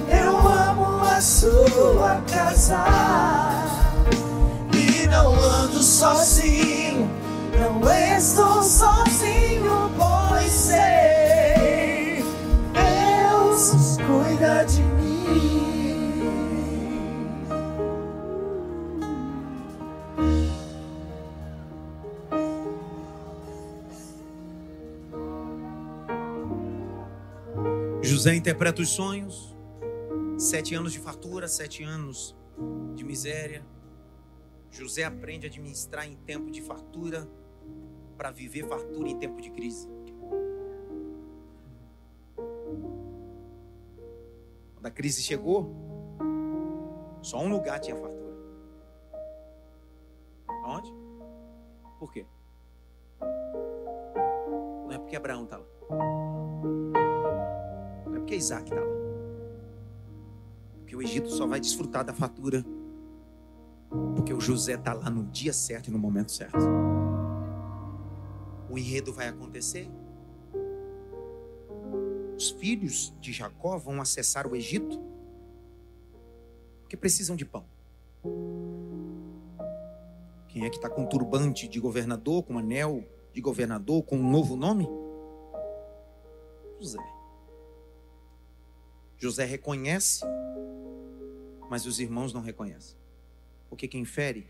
[0.08, 2.84] Eu amo a sua casa
[4.72, 7.10] e não ando sozinho.
[7.58, 7.80] Não
[8.16, 11.17] estou sozinho, pois sei
[14.38, 15.18] cuida de mim.
[28.02, 29.56] José interpreta os sonhos.
[30.38, 32.36] Sete anos de fartura, sete anos
[32.94, 33.66] de miséria.
[34.70, 37.28] José aprende a administrar em tempo de fartura
[38.16, 39.88] para viver fartura em tempo de crise.
[44.78, 45.74] Quando a crise chegou,
[47.20, 48.32] só um lugar tinha fartura.
[50.64, 50.94] Onde?
[51.98, 52.24] Por quê?
[54.86, 55.66] Não é porque Abraão está lá.
[58.06, 58.86] Não é porque Isaac está lá.
[60.78, 62.64] Porque o Egito só vai desfrutar da fartura
[64.14, 66.56] porque o José está lá no dia certo e no momento certo.
[68.70, 69.90] O enredo vai acontecer.
[72.38, 74.96] Os filhos de Jacó vão acessar o Egito
[76.82, 77.64] porque precisam de pão.
[80.46, 84.54] Quem é que está com turbante de governador, com anel de governador, com um novo
[84.54, 84.88] nome?
[86.78, 87.02] José.
[89.16, 90.24] José reconhece,
[91.68, 92.96] mas os irmãos não reconhecem.
[93.68, 94.48] Porque quem fere,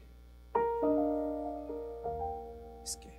[2.84, 3.18] esquece.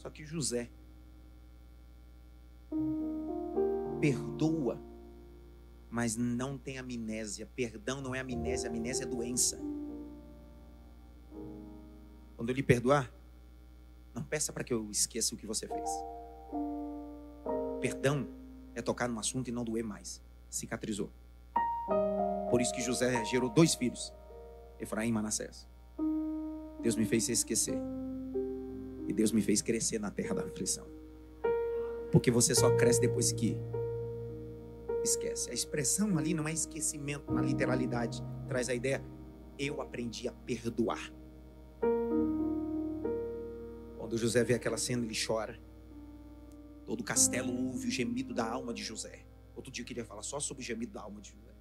[0.00, 0.70] Só que José
[4.00, 4.80] perdoa,
[5.90, 7.46] mas não tem amnésia.
[7.54, 9.60] Perdão não é amnésia, amnésia é doença.
[12.34, 13.12] Quando eu lhe perdoar,
[14.14, 15.90] não peça para que eu esqueça o que você fez.
[17.82, 18.26] Perdão
[18.74, 20.22] é tocar num assunto e não doer mais.
[20.48, 21.10] Cicatrizou.
[22.50, 24.14] Por isso que José gerou dois filhos,
[24.78, 25.68] Efraim e Manassés.
[26.80, 27.78] Deus me fez esquecer.
[29.10, 30.86] E Deus me fez crescer na terra da aflição.
[32.12, 33.56] Porque você só cresce depois que
[35.02, 35.50] esquece.
[35.50, 38.22] A expressão ali não é esquecimento na literalidade.
[38.46, 39.04] Traz a ideia,
[39.58, 41.12] eu aprendi a perdoar.
[43.98, 45.60] Quando José vê aquela cena, ele chora.
[46.86, 49.26] Todo o castelo ouve o gemido da alma de José.
[49.56, 51.52] Outro dia eu queria falar só sobre o gemido da alma de José.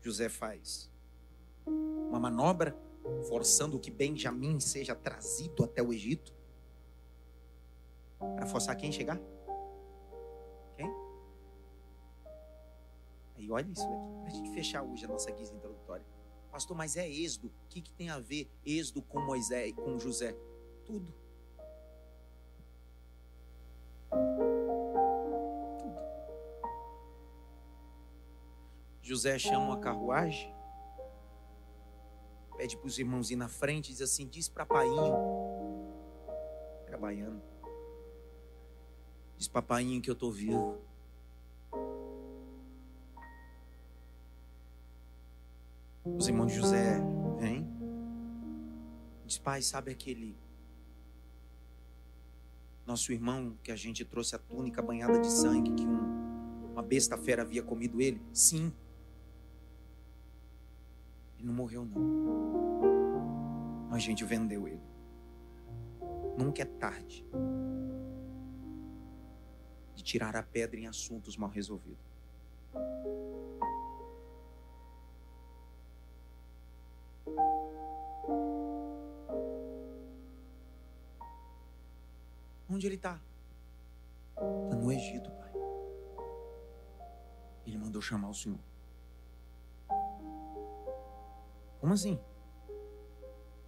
[0.00, 0.88] José faz
[1.66, 2.78] uma manobra
[3.28, 6.32] forçando que Benjamim seja trazido até o Egito.
[8.18, 9.20] Para forçar quem chegar?
[10.76, 10.92] Quem?
[13.36, 14.20] Aí olha isso aqui.
[14.20, 16.04] Para a gente fechar hoje a nossa guisa introdutória.
[16.50, 17.48] Pastor, mas é Êxodo.
[17.48, 20.34] O que, que tem a ver Êxodo com Moisés, com José?
[20.84, 21.14] Tudo.
[25.78, 25.98] Tudo.
[29.02, 30.52] José chama uma carruagem,
[32.58, 35.14] pede para os irmãos ir na frente, diz assim: diz para Painho,
[36.86, 37.40] era baiano,
[39.36, 40.76] diz para Painho que eu estou vivo.
[46.04, 46.98] Os irmãos de José
[47.38, 47.68] vêm.
[49.24, 50.34] Diz, pai, sabe aquele
[52.86, 57.16] nosso irmão que a gente trouxe a túnica banhada de sangue, que um, uma besta
[57.18, 58.22] fera havia comido ele?
[58.32, 58.72] Sim.
[61.38, 63.88] Ele não morreu, não.
[63.92, 64.82] A gente vendeu ele.
[66.36, 67.24] Nunca é tarde
[69.94, 72.08] de tirar a pedra em assuntos mal resolvidos.
[82.70, 83.18] Onde ele está?
[84.36, 85.52] Está no Egito, pai.
[87.66, 88.58] Ele mandou chamar o Senhor.
[91.80, 92.18] Como assim?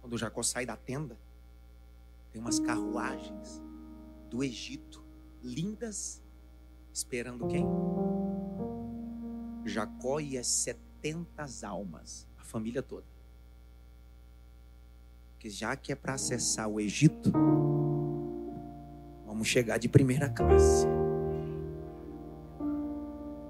[0.01, 1.17] Quando Jacó sai da tenda,
[2.31, 3.61] tem umas carruagens
[4.29, 5.03] do Egito,
[5.43, 6.21] lindas,
[6.93, 7.65] esperando quem?
[9.65, 13.05] Jacó e as 70 almas, a família toda.
[15.31, 17.31] Porque já que é para acessar o Egito,
[19.25, 20.85] vamos chegar de primeira classe.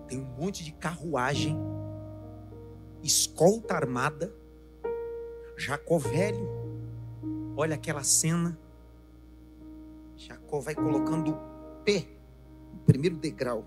[0.07, 1.57] Tem um monte de carruagem,
[3.03, 4.33] escolta armada,
[5.61, 6.49] Jacó velho.
[7.55, 8.57] Olha aquela cena.
[10.17, 12.07] Jacó vai colocando o pé
[12.73, 13.63] no primeiro degrau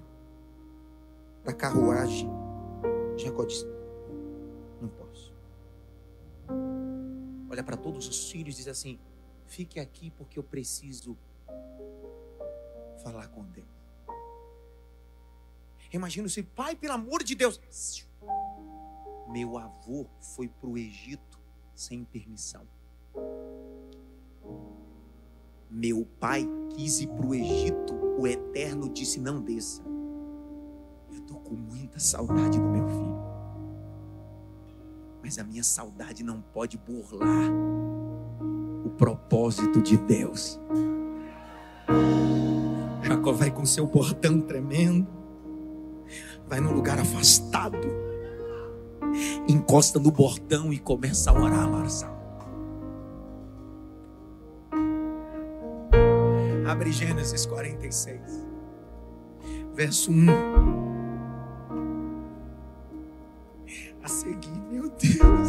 [1.45, 2.29] da carruagem.
[3.17, 3.65] Jacó diz:
[4.81, 5.33] Não posso.
[7.49, 8.99] Olha para todos os filhos e diz assim:
[9.47, 11.17] Fique aqui porque eu preciso
[13.05, 13.69] falar com Deus.
[15.93, 17.61] Imagina se, pai, pelo amor de Deus.
[19.29, 21.44] Meu avô foi para o Egito
[21.75, 22.63] sem permissão.
[25.71, 29.83] Meu pai quis ir para o Egito, o Eterno disse: Não desça.
[31.11, 33.25] Eu estou com muita saudade do meu filho.
[35.23, 37.51] Mas a minha saudade não pode burlar
[38.85, 40.61] o propósito de Deus.
[43.03, 45.07] Jacó vai com seu bordão tremendo,
[46.47, 47.79] vai num lugar afastado,
[49.49, 52.15] encosta no bordão e começa a orar, Marçal.
[56.67, 58.21] Abre Gênesis 46,
[59.75, 60.27] verso 1.
[64.03, 65.49] A seguir, meu Deus.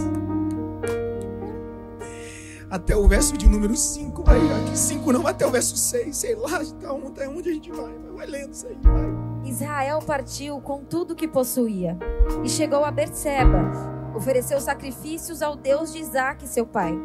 [2.70, 6.36] Até o verso de número 5, vai aqui 5 não, até o verso 6, sei
[6.36, 9.15] lá, até onde a gente vai, vai lendo isso aí, vai.
[9.46, 11.96] Israel partiu com tudo que possuía
[12.44, 13.72] e chegou a Berseba.
[14.16, 16.98] Ofereceu sacrifícios ao Deus de Isaac, seu pai.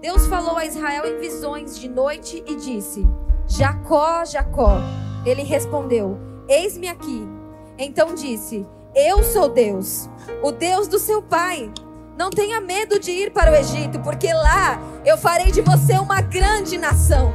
[0.00, 3.06] Deus falou a Israel em visões de noite e disse:
[3.46, 4.78] Jacó, Jacó.
[5.26, 6.16] Ele respondeu:
[6.48, 7.28] Eis-me aqui.
[7.76, 10.08] Então disse: Eu sou Deus,
[10.42, 11.70] o Deus do seu pai.
[12.16, 16.20] Não tenha medo de ir para o Egito, porque lá eu farei de você uma
[16.20, 17.32] grande nação.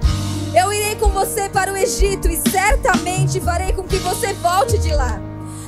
[0.53, 4.93] Eu irei com você para o Egito e certamente farei com que você volte de
[4.93, 5.19] lá.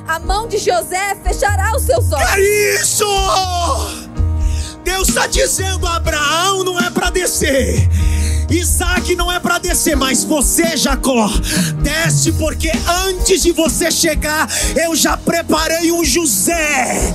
[0.07, 2.29] A mão de José fechará os seus olhos.
[2.29, 3.05] É isso!
[4.83, 7.89] Deus está dizendo: Abraão não é para descer.
[8.47, 11.27] Isaac não é para descer, mas você, Jacó,
[11.81, 12.71] desce, porque
[13.07, 17.13] antes de você chegar, eu já preparei um José.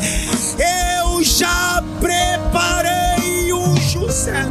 [1.04, 4.44] Eu já preparei um José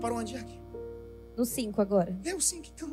[0.00, 0.60] parou onde, Jack?
[1.36, 2.18] No 5 agora.
[2.24, 2.90] Lê o 5 então.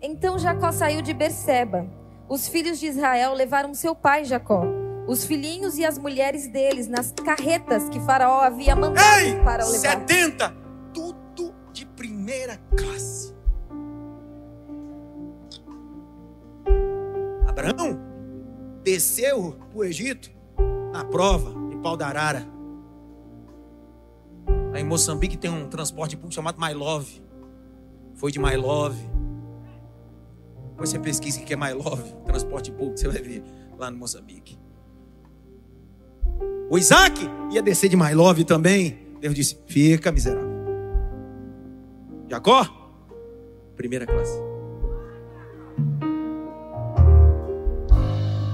[0.00, 1.88] Então Jacó saiu de Berseba.
[2.28, 4.62] Os filhos de Israel levaram seu pai Jacó,
[5.06, 9.70] os filhinhos e as mulheres deles nas carretas que Faraó havia mandado Ei, para o
[9.70, 10.00] levar.
[10.00, 10.54] 70,
[10.92, 13.34] tudo de primeira classe.
[17.46, 17.98] Abraão
[18.84, 20.30] desceu para o Egito
[20.92, 22.57] na prova de pau da arara.
[24.78, 27.20] Em Moçambique tem um transporte público chamado My Love.
[28.14, 28.96] Foi de My Love.
[30.70, 33.42] Depois você pesquisa o que é My Love, transporte público, você vai ver
[33.76, 34.56] lá no Moçambique.
[36.70, 37.20] O Isaac
[37.50, 39.16] ia descer de My Love também.
[39.20, 40.48] Deus disse: Fica miserável.
[42.28, 42.64] Jacó,
[43.74, 44.38] primeira classe.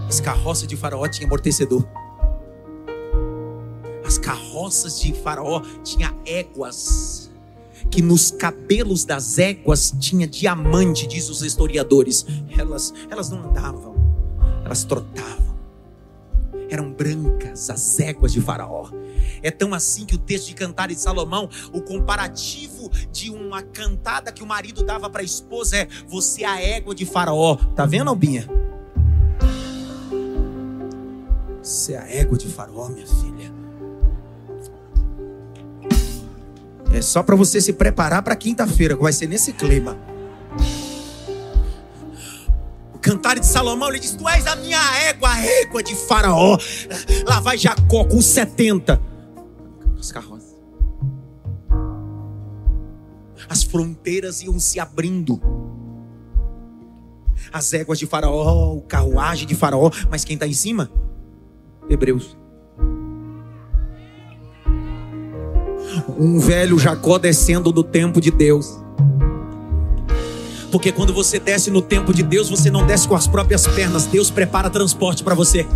[0.08, 1.86] As carroças de Faraó tinham amortecedor.
[4.04, 7.30] As carroças de Faraó tinham éguas
[7.90, 12.26] que nos cabelos das éguas tinha diamante, diz os historiadores.
[12.56, 13.94] Elas, elas não andavam,
[14.64, 15.54] elas trotavam.
[16.68, 18.90] Eram brancas as éguas de Faraó.
[19.42, 24.32] É tão assim que o texto de Cantares de Salomão, o comparativo de uma cantada
[24.32, 27.56] que o marido dava para a esposa é: Você é a égua de Faraó.
[27.76, 28.48] Tá vendo, Albinha?
[31.62, 33.53] Você é a égua de Faraó, minha filha.
[36.94, 39.98] É só para você se preparar para quinta-feira, que vai ser nesse clima.
[42.94, 44.78] O cantar de Salomão, ele diz: Tu és a minha
[45.08, 46.56] égua, a égua de Faraó.
[47.26, 49.02] Lá vai Jacó com 70.
[49.98, 50.54] As carroças.
[53.48, 55.40] As fronteiras iam se abrindo.
[57.52, 59.90] As éguas de Faraó, o carruagem de Faraó.
[60.08, 60.88] Mas quem está em cima?
[61.90, 62.36] Hebreus.
[66.18, 68.78] um velho Jacó descendo do tempo de Deus.
[70.70, 74.06] Porque quando você desce no tempo de Deus, você não desce com as próprias pernas.
[74.06, 75.66] Deus prepara transporte para você.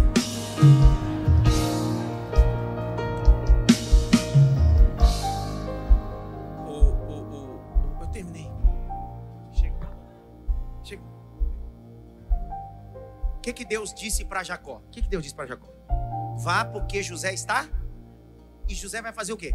[13.49, 14.83] que, que Deus disse para Jacó?
[14.87, 15.69] O que, que Deus disse para Jacó?
[16.39, 17.69] Vá porque José está.
[18.69, 19.53] E José vai fazer o quê?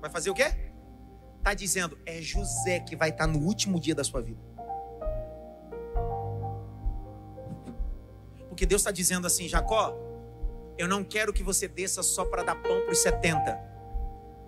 [0.00, 0.54] Vai fazer o quê?
[1.38, 4.40] Está dizendo, é José que vai estar no último dia da sua vida.
[8.48, 9.94] Porque Deus está dizendo assim, Jacó,
[10.78, 13.58] eu não quero que você desça só para dar pão para os 70.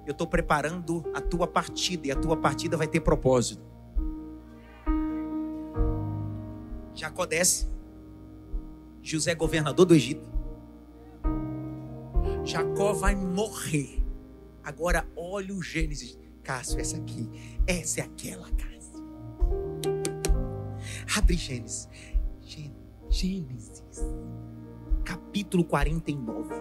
[0.07, 3.63] Eu estou preparando a tua partida e a tua partida vai ter propósito.
[6.95, 7.69] Jacó desce.
[9.03, 10.29] José, governador do Egito.
[12.45, 14.03] Jacó vai morrer.
[14.69, 16.19] Agora olha o Gênesis.
[16.45, 17.27] Cássio, essa aqui.
[17.67, 19.03] Essa é aquela, Cássio.
[21.17, 21.89] Abre Gênesis.
[23.09, 23.83] Gênesis.
[25.07, 26.55] Capítulo 49.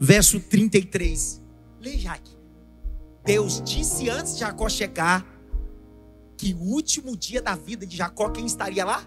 [0.00, 1.40] Verso 33.
[1.80, 2.36] Lê, Jaque.
[3.24, 5.24] Deus disse antes de Jacó chegar
[6.36, 9.04] que o último dia da vida de Jacó, quem estaria lá?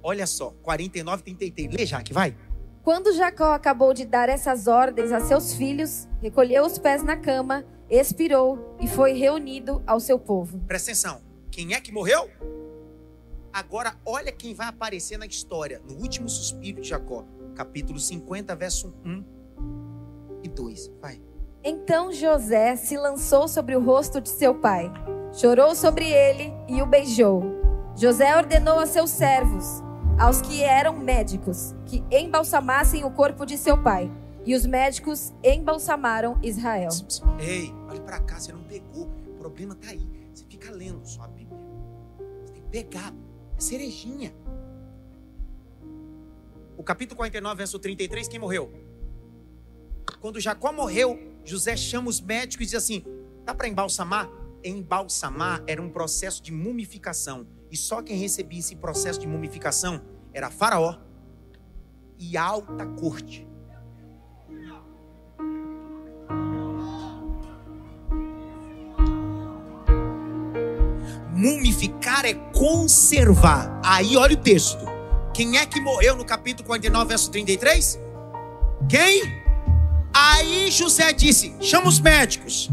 [0.00, 1.74] Olha só, 49, 33.
[1.74, 2.36] Lê, Jaque, vai.
[2.82, 7.64] Quando Jacó acabou de dar essas ordens a seus filhos, recolheu os pés na cama,
[7.88, 10.58] expirou e foi reunido ao seu povo.
[10.66, 11.20] Presta atenção.
[11.50, 12.28] Quem é que morreu?
[13.52, 17.24] Agora, olha quem vai aparecer na história, no último suspiro de Jacó,
[17.54, 19.24] capítulo 50, verso 1
[20.42, 20.92] e 2.
[21.00, 21.20] Vai.
[21.62, 24.90] Então José se lançou sobre o rosto de seu pai
[25.32, 27.42] chorou sobre ele e o beijou.
[27.96, 29.82] José ordenou a seus servos,
[30.18, 34.10] aos que eram médicos, que embalsamassem o corpo de seu pai.
[34.44, 36.90] E os médicos embalsamaram Israel.
[37.38, 39.04] Ei, olha para cá, você não pegou.
[39.28, 40.08] O problema tá aí.
[40.34, 41.60] Você fica lendo sua Bíblia.
[42.18, 43.12] Você tem que pegar.
[43.56, 44.34] É cerejinha.
[46.76, 48.72] O capítulo 49, verso 33, quem morreu?
[50.20, 53.04] Quando Jacó morreu, José chama os médicos e diz assim:
[53.44, 54.28] dá para embalsamar?
[54.64, 57.46] embalsamar era um processo de mumificação.
[57.72, 60.02] E só quem recebia esse processo de mumificação
[60.34, 60.94] era Faraó
[62.18, 63.48] e alta corte.
[71.34, 73.80] Mumificar é conservar.
[73.82, 74.84] Aí olha o texto.
[75.32, 77.98] Quem é que morreu no capítulo 49, verso 33?
[78.86, 79.22] Quem?
[80.12, 82.68] Aí José disse: chama os médicos.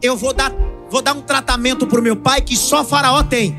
[0.00, 0.52] Eu vou dar
[0.94, 3.58] Vou dar um tratamento para o meu pai que só Faraó tem.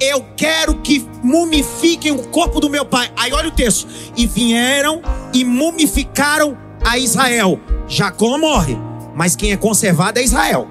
[0.00, 3.10] Eu quero que mumifiquem o corpo do meu pai.
[3.16, 3.88] Aí olha o texto.
[4.16, 7.60] E vieram e mumificaram a Israel.
[7.88, 8.76] Jacó morre,
[9.14, 10.68] mas quem é conservado é Israel.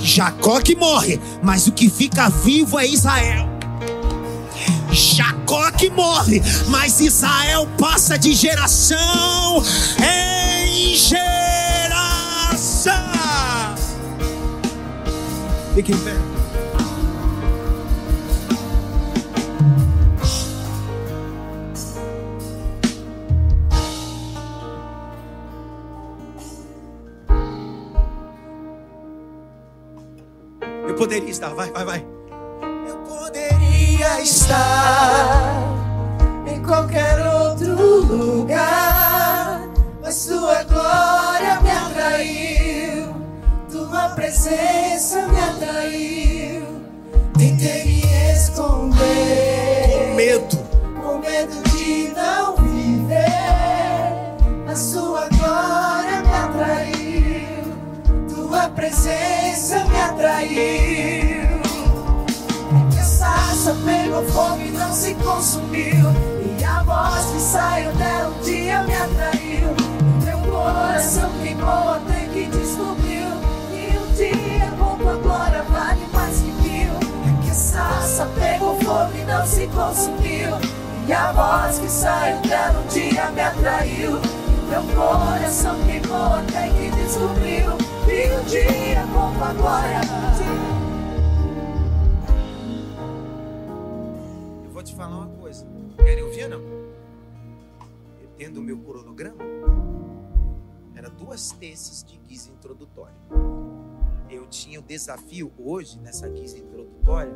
[0.00, 3.48] Jacó que morre, mas o que fica vivo é Israel.
[4.90, 9.62] Jacó que morre, mas Israel passa de geração
[9.98, 11.22] em geração.
[15.74, 16.31] Fique em
[31.12, 32.06] poderia estar, vai, vai, vai.
[32.88, 35.62] Eu poderia estar
[36.46, 39.60] em qualquer outro lugar,
[40.00, 43.14] mas tua glória me atraiu,
[43.70, 46.66] tua presença me atraiu.
[47.36, 50.58] Tentei me esconder, Com medo.
[51.02, 51.71] com medo de
[58.74, 61.62] presença me atraiu.
[62.90, 66.06] Que a sarça pegou fogo e não se consumiu,
[66.58, 69.74] e a voz que saiu dela um dia me atraiu.
[70.24, 73.28] Meu coração queimou até que descobriu
[73.70, 76.92] que um dia com tua glória vale mais que mil.
[77.42, 80.56] Que a sarça pegou fogo e não se consumiu,
[81.06, 84.41] e a voz que saiu dela um dia me atraiu.
[84.72, 87.76] Meu coração queimou até que descobriu
[88.06, 90.00] que um dia com tua glória
[94.64, 95.66] Eu vou te falar uma coisa.
[95.98, 96.62] Querem ouvir ou não?
[98.38, 99.44] Dentro do meu cronograma,
[100.94, 103.14] era duas terças de guisa introdutória.
[104.30, 107.34] Eu tinha o desafio hoje, nessa guisa introdutória,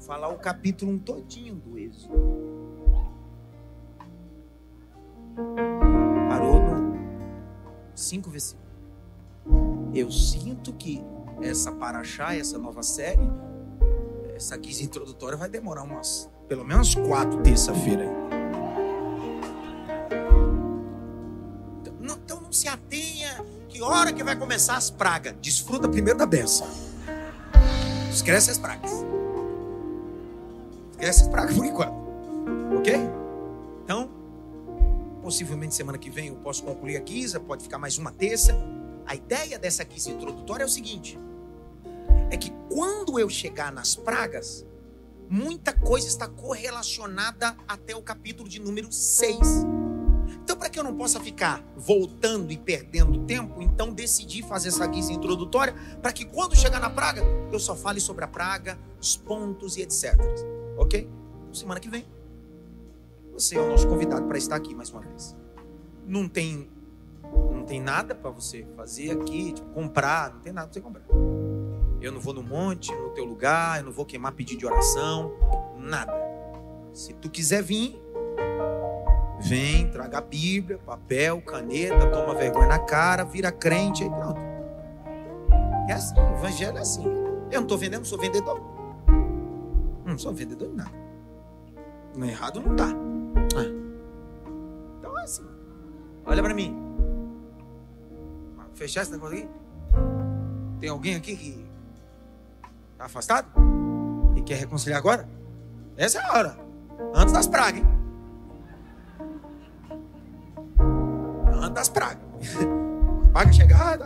[0.00, 2.50] falar o capítulo um todinho do Êxodo.
[8.00, 8.66] Cinco versículos.
[9.94, 11.04] Eu sinto que
[11.42, 13.30] essa paraxá, essa nova série,
[14.34, 18.06] essa guisa introdutória vai demorar umas, pelo menos quatro terça-feira.
[21.82, 25.34] Então então não se atenha que hora que vai começar as pragas.
[25.42, 26.68] Desfruta primeiro da benção.
[28.10, 29.04] Esquece as pragas.
[30.92, 31.99] Esquece as pragas por enquanto.
[35.40, 38.54] Possivelmente semana que vem eu posso concluir a guisa, pode ficar mais uma terça.
[39.06, 41.18] A ideia dessa guisa introdutória é o seguinte:
[42.30, 44.66] é que quando eu chegar nas pragas,
[45.30, 49.38] muita coisa está correlacionada até o capítulo de número 6.
[50.44, 54.86] Então, para que eu não possa ficar voltando e perdendo tempo, então decidi fazer essa
[54.86, 59.16] guisa introdutória para que quando chegar na praga, eu só fale sobre a praga, os
[59.16, 60.14] pontos e etc.
[60.76, 61.08] Ok?
[61.50, 62.04] Semana que vem,
[63.40, 65.34] você é o nosso convidado para estar aqui mais uma vez.
[66.06, 66.68] Não tem,
[67.50, 71.02] não tem nada para você fazer aqui, tipo, comprar, não tem nada para você comprar.
[72.02, 75.32] Eu não vou no monte, no teu lugar, eu não vou queimar pedido de oração,
[75.78, 76.12] nada.
[76.92, 77.98] Se tu quiser vir,
[79.40, 84.40] vem, traga a Bíblia, papel, caneta, toma vergonha na cara, vira crente, aí pronto.
[85.88, 87.04] É assim, o evangelho é assim.
[87.50, 88.60] Eu não estou vendendo, sou vendedor.
[90.04, 90.92] Não sou vendedor de nada.
[92.14, 92.76] Não é errado não
[93.54, 93.62] tá.
[94.98, 95.46] Então é assim.
[96.24, 96.76] Olha para mim.
[98.74, 99.48] Fechar esse negócio aqui?
[100.80, 101.70] Tem alguém aqui que
[103.00, 103.48] Está afastado?
[104.36, 105.26] E quer reconciliar agora?
[105.96, 106.58] Essa é a hora.
[107.14, 107.86] Antes das pragas, hein?
[111.50, 112.22] Antes das pragas.
[113.32, 113.98] Praga chegar.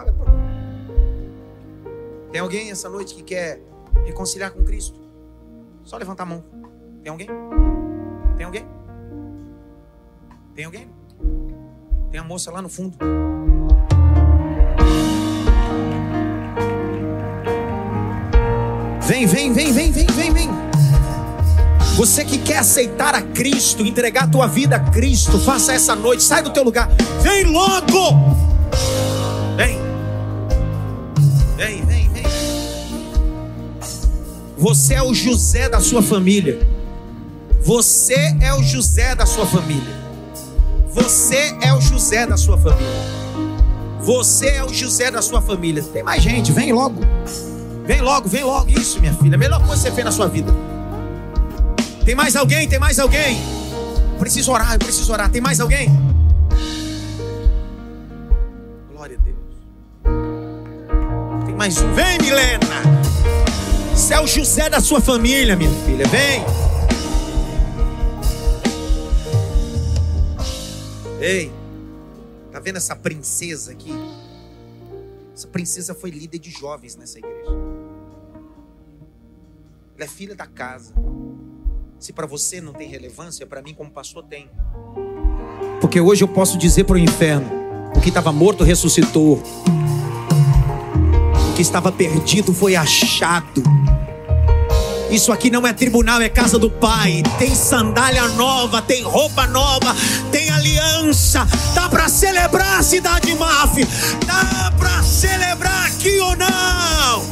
[2.31, 3.61] Tem alguém essa noite que quer
[4.05, 4.97] reconciliar com Cristo?
[5.83, 6.45] Só levantar a mão.
[7.03, 7.27] Tem alguém?
[8.37, 8.65] Tem alguém?
[10.55, 10.87] Tem alguém?
[12.13, 12.97] Tem a moça lá no fundo.
[19.01, 20.49] Vem, vem, vem, vem, vem, vem, vem.
[21.97, 26.23] Você que quer aceitar a Cristo, entregar a tua vida a Cristo, faça essa noite,
[26.23, 26.89] sai do teu lugar.
[27.21, 28.13] Vem logo!
[29.57, 29.79] Vem.
[31.57, 32.25] Vem, vem, vem.
[34.57, 36.61] Você é o José da sua família.
[37.61, 40.04] Você é o José da sua família.
[40.95, 42.87] Você é o José da sua família.
[43.99, 45.83] Você é o José da sua família.
[45.83, 47.01] Tem mais gente, vem logo.
[47.85, 48.71] Vem logo, vem logo.
[48.71, 49.35] Isso, minha filha.
[49.35, 50.55] A melhor coisa que você fez na sua vida.
[52.05, 52.69] Tem mais alguém?
[52.69, 53.43] Tem mais alguém?
[54.21, 55.29] Preciso orar, eu preciso orar.
[55.29, 55.89] Tem mais alguém?
[58.93, 59.37] Glória a Deus.
[61.45, 61.93] Tem mais um.
[61.93, 62.85] Vem, Milena.
[63.93, 66.07] Você é o José da sua família, minha filha.
[66.07, 66.64] Vem.
[71.25, 71.51] Ei,
[72.53, 73.91] tá vendo essa princesa aqui?
[75.35, 77.51] Essa princesa foi líder de jovens nessa igreja.
[79.97, 80.93] Ela é filha da casa.
[81.99, 84.51] Se para você não tem relevância, para mim, como pastor, tem.
[85.81, 87.51] Porque hoje eu posso dizer para o inferno:
[87.97, 89.43] o que estava morto ressuscitou,
[91.49, 93.63] o que estava perdido foi achado.
[95.15, 97.23] Isso aqui não é tribunal, é casa do Pai.
[97.39, 99.95] Tem sandália nova, tem roupa nova,
[100.33, 101.47] tem aliança.
[101.73, 103.77] Dá para celebrar a cidade Maf?
[104.27, 107.23] Dá para celebrar aqui ou não?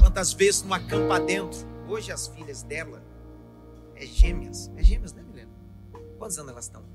[0.00, 1.64] Quantas vezes no acampa dentro?
[1.88, 3.00] Hoje as filhas dela
[3.94, 4.72] é gêmeas.
[4.76, 5.52] É gêmeas, né, Milena?
[6.18, 6.93] Quantos anos elas estão?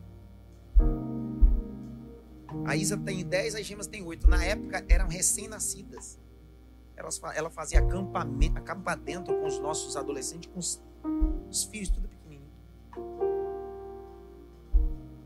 [2.66, 4.28] A Isa tem 10, as gêmeas têm 8.
[4.28, 6.20] Na época eram recém-nascidas.
[7.36, 10.84] Ela fazia acampamento, acampa dentro com os nossos adolescentes, com os,
[11.50, 12.52] os filhos, tudo pequenininho.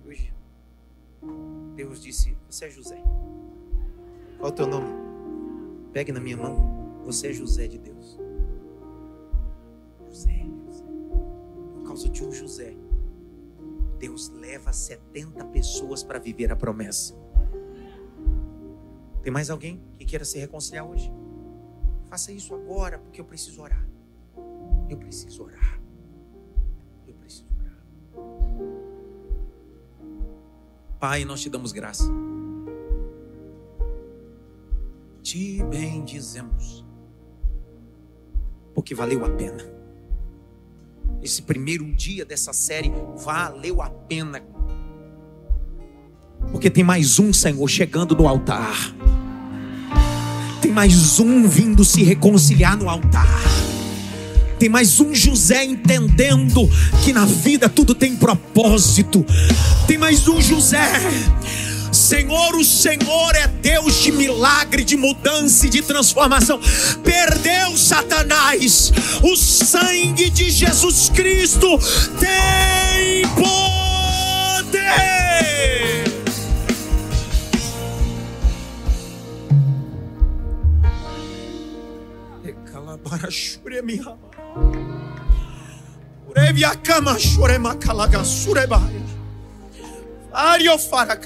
[0.06, 0.34] Hoje,
[1.76, 3.02] Deus disse: Você é José.
[4.38, 4.94] Qual o teu nome?
[5.92, 7.02] Pegue na minha mão.
[7.06, 8.20] Você é José de Deus.
[10.06, 10.86] José, José.
[11.74, 12.76] Por causa de um José
[14.04, 17.16] Deus leva 70 pessoas para viver a promessa.
[19.22, 21.10] Tem mais alguém que queira se reconciliar hoje?
[22.10, 23.88] Faça isso agora, porque eu preciso orar.
[24.90, 25.82] Eu preciso orar.
[27.08, 27.82] Eu preciso orar.
[31.00, 32.04] Pai, nós te damos graça.
[35.22, 36.86] Te bendizemos.
[38.74, 39.64] Porque valeu a pena
[41.34, 42.92] esse primeiro dia dessa série
[43.26, 44.40] valeu a pena.
[46.52, 48.94] Porque tem mais um Senhor chegando no altar.
[50.62, 53.28] Tem mais um vindo se reconciliar no altar.
[54.60, 56.70] Tem mais um José entendendo
[57.04, 59.26] que na vida tudo tem propósito.
[59.88, 60.88] Tem mais um José
[62.04, 66.60] Senhor, o Senhor é Deus de milagre, de mudança e de transformação.
[67.02, 68.92] Perdeu Satanás.
[69.24, 71.80] O sangue de Jesus Cristo
[72.20, 73.54] tem poder.
[86.26, 86.38] Por
[86.84, 89.13] cama, chorema, calaga, surebaia
[90.34, 91.18] kalaga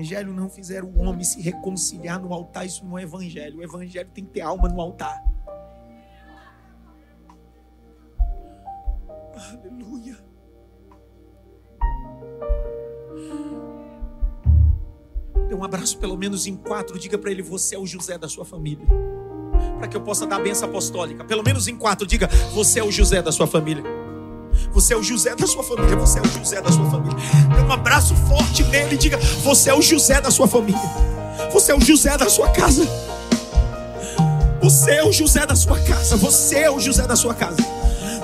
[0.00, 3.58] Evangelho não fizer o homem se reconciliar no altar, isso não é Evangelho.
[3.58, 5.22] O Evangelho tem que ter alma no altar.
[9.52, 10.16] Aleluia.
[15.48, 16.98] Dê um abraço pelo menos em quatro.
[16.98, 18.86] Diga para ele: Você é o José da sua família.
[19.78, 21.24] Para que eu possa dar a benção apostólica.
[21.24, 22.06] Pelo menos em quatro.
[22.06, 23.82] Diga: Você é o José da sua família.
[24.72, 25.96] Você é o José da sua família.
[25.96, 27.18] Você é o José da sua família.
[27.54, 28.94] Dê um abraço forte nele.
[28.94, 30.80] e Diga: Você é o José da sua família.
[31.52, 32.86] Você é o José da sua casa.
[34.62, 36.16] Você é o José da sua casa.
[36.16, 37.56] Você é o José da sua casa.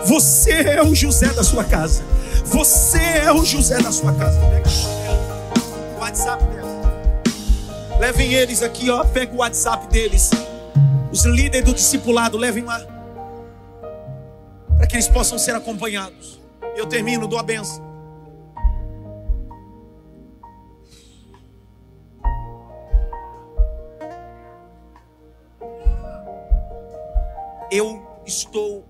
[0.06, 2.04] Você é o José da sua casa.
[2.44, 4.38] Você é o José da sua casa.
[4.38, 4.68] Pega
[5.96, 6.66] o WhatsApp dela.
[7.98, 9.02] Levem eles aqui, ó.
[9.04, 10.30] Pega o WhatsApp deles.
[11.10, 12.95] Os líderes do discipulado, levem lá.
[14.76, 16.40] Para que eles possam ser acompanhados.
[16.76, 17.84] Eu termino, dou a benção.
[27.70, 28.84] Eu estou